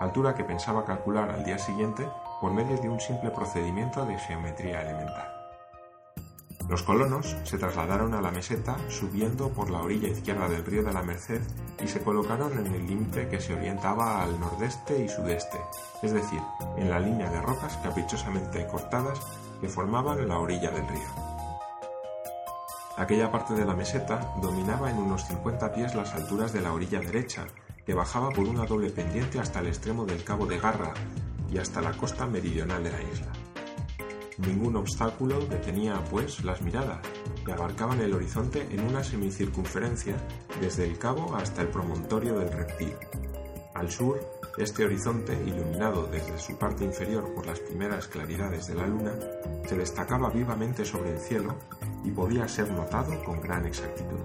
altura 0.00 0.34
que 0.34 0.44
pensaba 0.44 0.86
calcular 0.86 1.28
al 1.28 1.44
día 1.44 1.58
siguiente 1.58 2.08
por 2.40 2.54
medio 2.54 2.78
de 2.78 2.88
un 2.88 3.00
simple 3.00 3.28
procedimiento 3.28 4.06
de 4.06 4.18
geometría 4.18 4.80
elemental. 4.80 5.28
Los 6.70 6.84
colonos 6.84 7.36
se 7.44 7.58
trasladaron 7.58 8.14
a 8.14 8.22
la 8.22 8.30
meseta 8.30 8.78
subiendo 8.88 9.50
por 9.50 9.68
la 9.68 9.82
orilla 9.82 10.08
izquierda 10.08 10.48
del 10.48 10.64
río 10.64 10.82
de 10.82 10.94
la 10.94 11.02
Merced 11.02 11.42
y 11.84 11.86
se 11.86 12.02
colocaron 12.02 12.52
en 12.54 12.72
el 12.72 12.86
límite 12.86 13.28
que 13.28 13.40
se 13.40 13.52
orientaba 13.52 14.22
al 14.22 14.40
nordeste 14.40 15.04
y 15.04 15.08
sudeste, 15.10 15.58
es 16.02 16.14
decir, 16.14 16.40
en 16.78 16.88
la 16.88 16.98
línea 16.98 17.28
de 17.28 17.42
rocas 17.42 17.76
caprichosamente 17.82 18.66
cortadas 18.68 19.20
que 19.60 19.68
formaban 19.68 20.26
la 20.26 20.38
orilla 20.38 20.70
del 20.70 20.86
río. 20.88 21.30
Aquella 22.96 23.30
parte 23.30 23.54
de 23.54 23.64
la 23.64 23.74
meseta 23.74 24.34
dominaba 24.42 24.90
en 24.90 24.98
unos 24.98 25.24
50 25.24 25.72
pies 25.72 25.94
las 25.94 26.12
alturas 26.14 26.52
de 26.52 26.60
la 26.60 26.72
orilla 26.72 27.00
derecha, 27.00 27.46
que 27.86 27.94
bajaba 27.94 28.30
por 28.30 28.46
una 28.46 28.66
doble 28.66 28.90
pendiente 28.90 29.38
hasta 29.38 29.60
el 29.60 29.68
extremo 29.68 30.04
del 30.04 30.22
cabo 30.22 30.46
de 30.46 30.58
Garra 30.58 30.92
y 31.50 31.58
hasta 31.58 31.80
la 31.80 31.92
costa 31.92 32.26
meridional 32.26 32.84
de 32.84 32.92
la 32.92 33.02
isla. 33.02 33.32
Ningún 34.38 34.76
obstáculo 34.76 35.40
detenía, 35.46 36.02
pues, 36.10 36.44
las 36.44 36.62
miradas, 36.62 37.00
que 37.44 37.52
abarcaban 37.52 38.00
el 38.00 38.14
horizonte 38.14 38.66
en 38.70 38.80
una 38.80 39.04
semicircunferencia 39.04 40.16
desde 40.60 40.84
el 40.84 40.98
cabo 40.98 41.34
hasta 41.36 41.62
el 41.62 41.68
promontorio 41.68 42.38
del 42.38 42.52
reptil. 42.52 42.94
Al 43.74 43.90
sur, 43.90 44.20
este 44.58 44.84
horizonte, 44.84 45.32
iluminado 45.46 46.06
desde 46.06 46.38
su 46.38 46.56
parte 46.56 46.84
inferior 46.84 47.32
por 47.34 47.46
las 47.46 47.60
primeras 47.60 48.08
claridades 48.08 48.66
de 48.66 48.74
la 48.74 48.86
luna, 48.86 49.12
se 49.66 49.76
destacaba 49.76 50.28
vivamente 50.30 50.84
sobre 50.84 51.12
el 51.12 51.20
cielo 51.20 51.54
y 52.04 52.10
podía 52.10 52.48
ser 52.48 52.70
notado 52.70 53.22
con 53.24 53.40
gran 53.40 53.66
exactitud. 53.66 54.20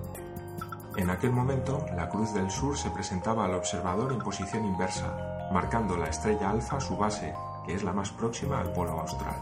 En 0.98 1.10
aquel 1.10 1.32
momento, 1.32 1.86
la 1.96 2.10
cruz 2.10 2.34
del 2.34 2.50
sur 2.50 2.78
se 2.78 2.90
presentaba 2.90 3.46
al 3.46 3.54
observador 3.54 4.12
en 4.14 4.20
posición 4.20 4.66
inversa, 4.66 5.50
marcando 5.52 5.98
la 5.98 6.08
estrella 6.08 6.50
alfa 6.50 6.80
su 6.80 6.98
base, 6.98 7.34
que 7.66 7.74
es 7.74 7.84
la 7.84 7.94
más 7.94 8.12
próxima 8.12 8.60
al 8.60 8.72
polo 8.72 9.00
austral. 9.00 9.36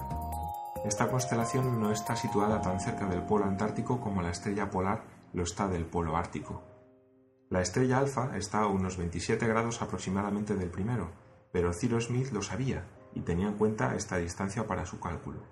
Esta 0.84 1.08
constelación 1.08 1.80
no 1.80 1.92
está 1.92 2.16
situada 2.16 2.62
tan 2.62 2.80
cerca 2.80 3.06
del 3.06 3.22
polo 3.22 3.46
antártico 3.46 4.02
como 4.02 4.22
la 4.22 4.32
estrella 4.32 4.70
polar 4.70 5.04
lo 5.34 5.44
está 5.44 5.68
del 5.68 5.86
polo 5.86 6.18
ártico. 6.18 6.73
La 7.54 7.62
estrella 7.62 8.00
alfa 8.00 8.36
está 8.36 8.62
a 8.62 8.68
unos 8.68 8.98
27 8.98 9.46
grados 9.46 9.84
aproximadamente 9.84 10.56
del 10.56 10.72
primero, 10.72 11.12
pero 11.52 11.72
Cyrus 11.72 12.06
Smith 12.06 12.32
lo 12.32 12.42
sabía 12.42 12.88
y 13.14 13.22
tenía 13.22 13.46
en 13.46 13.54
cuenta 13.54 13.94
esta 13.94 14.18
distancia 14.18 14.66
para 14.66 14.88
su 14.88 15.00
cálculo. 15.00 15.44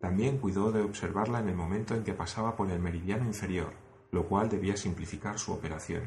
También 0.00 0.38
cuidó 0.38 0.72
de 0.72 0.80
observarla 0.80 1.40
en 1.40 1.50
el 1.50 1.54
momento 1.54 1.94
en 1.94 2.02
que 2.02 2.14
pasaba 2.14 2.56
por 2.56 2.70
el 2.70 2.80
meridiano 2.80 3.26
inferior, 3.26 3.74
lo 4.10 4.26
cual 4.26 4.48
debía 4.48 4.78
simplificar 4.78 5.38
su 5.38 5.52
operación. 5.52 6.04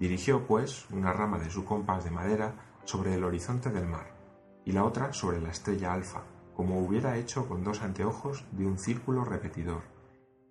Dirigió, 0.00 0.48
pues, 0.48 0.90
una 0.90 1.12
rama 1.12 1.38
de 1.38 1.50
su 1.50 1.64
compás 1.64 2.02
de 2.02 2.10
madera 2.10 2.56
sobre 2.86 3.14
el 3.14 3.22
horizonte 3.22 3.70
del 3.70 3.86
mar 3.86 4.16
y 4.64 4.72
la 4.72 4.82
otra 4.82 5.12
sobre 5.12 5.40
la 5.40 5.50
estrella 5.50 5.92
alfa, 5.92 6.24
como 6.56 6.80
hubiera 6.80 7.16
hecho 7.18 7.46
con 7.46 7.62
dos 7.62 7.82
anteojos 7.82 8.44
de 8.50 8.66
un 8.66 8.78
círculo 8.78 9.24
repetidor, 9.24 9.82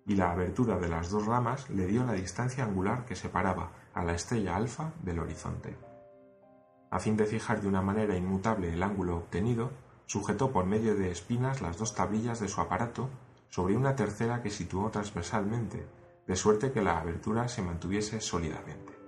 y 0.08 0.16
la 0.16 0.32
abertura 0.32 0.78
de 0.78 0.88
las 0.88 1.10
dos 1.10 1.26
ramas 1.26 1.68
le 1.68 1.86
dio 1.86 2.02
la 2.02 2.14
distancia 2.14 2.64
angular 2.64 3.04
que 3.04 3.14
separaba 3.14 3.72
a 3.92 4.02
la 4.02 4.14
estrella 4.14 4.56
alfa 4.56 4.92
del 5.02 5.18
horizonte. 5.18 5.76
A 6.90 6.98
fin 6.98 7.16
de 7.16 7.26
fijar 7.26 7.60
de 7.60 7.68
una 7.68 7.82
manera 7.82 8.16
inmutable 8.16 8.72
el 8.72 8.82
ángulo 8.82 9.18
obtenido, 9.18 9.70
sujetó 10.06 10.50
por 10.50 10.64
medio 10.64 10.96
de 10.96 11.10
espinas 11.10 11.60
las 11.60 11.76
dos 11.76 11.94
tablillas 11.94 12.40
de 12.40 12.48
su 12.48 12.62
aparato 12.62 13.10
sobre 13.50 13.76
una 13.76 13.94
tercera 13.94 14.42
que 14.42 14.48
situó 14.48 14.90
transversalmente, 14.90 15.86
de 16.26 16.36
suerte 16.36 16.72
que 16.72 16.80
la 16.80 16.98
abertura 16.98 17.46
se 17.48 17.60
mantuviese 17.60 18.22
sólidamente. 18.22 18.98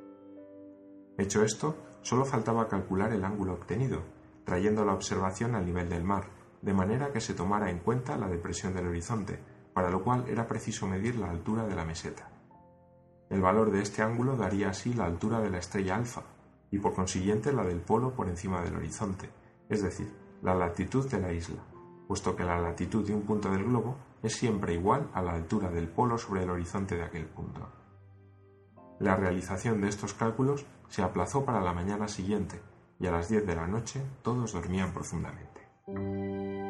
Hecho 1.17 1.43
esto, 1.43 1.77
solo 2.03 2.27
faltaba 2.27 2.69
calcular 2.69 3.13
el 3.15 3.25
ángulo 3.25 3.55
obtenido, 3.55 4.03
trayendo 4.45 4.85
la 4.85 4.93
observación 4.93 5.55
al 5.55 5.65
nivel 5.65 5.89
del 5.89 6.05
mar, 6.05 6.25
de 6.61 6.75
manera 6.75 7.11
que 7.11 7.21
se 7.23 7.33
tomara 7.33 7.71
en 7.71 7.79
cuenta 7.79 8.19
la 8.19 8.29
depresión 8.29 8.75
del 8.75 8.89
horizonte, 8.89 9.39
para 9.81 9.93
lo 9.93 10.05
cual 10.05 10.27
era 10.29 10.47
preciso 10.47 10.87
medir 10.87 11.16
la 11.16 11.31
altura 11.31 11.66
de 11.66 11.75
la 11.75 11.87
meseta. 11.87 12.29
El 13.31 13.40
valor 13.40 13.71
de 13.71 13.81
este 13.81 14.03
ángulo 14.03 14.37
daría 14.37 14.69
así 14.69 14.93
la 14.93 15.07
altura 15.07 15.40
de 15.40 15.49
la 15.49 15.57
estrella 15.57 15.97
alfa, 15.97 16.23
y 16.71 16.79
por 16.79 16.93
consiguiente 16.93 17.51
la 17.51 17.64
del 17.64 17.81
polo 17.81 18.12
por 18.12 18.29
encima 18.29 18.61
del 18.61 18.77
horizonte, 18.77 19.31
es 19.71 19.83
decir, 19.83 20.14
la 20.43 20.55
latitud 20.55 21.09
de 21.09 21.19
la 21.19 21.33
isla, 21.33 21.62
puesto 22.07 22.37
que 22.37 22.45
la 22.45 22.61
latitud 22.61 23.07
de 23.07 23.14
un 23.14 23.23
punto 23.23 23.51
del 23.51 23.64
globo 23.64 23.97
es 24.23 24.37
siempre 24.37 24.75
igual 24.75 25.09
a 25.14 25.23
la 25.23 25.33
altura 25.33 25.71
del 25.71 25.88
polo 25.88 26.19
sobre 26.19 26.43
el 26.43 26.51
horizonte 26.51 26.97
de 26.97 27.05
aquel 27.05 27.25
punto. 27.25 27.66
La 28.99 29.16
realización 29.16 29.81
de 29.81 29.88
estos 29.88 30.12
cálculos 30.12 30.66
se 30.88 31.01
aplazó 31.01 31.47
para 31.47 31.62
la 31.62 31.73
mañana 31.73 32.07
siguiente, 32.07 32.61
y 32.99 33.07
a 33.07 33.12
las 33.12 33.31
diez 33.31 33.47
de 33.47 33.57
la 33.57 33.66
noche 33.66 34.03
todos 34.21 34.53
dormían 34.53 34.93
profundamente. 34.93 36.69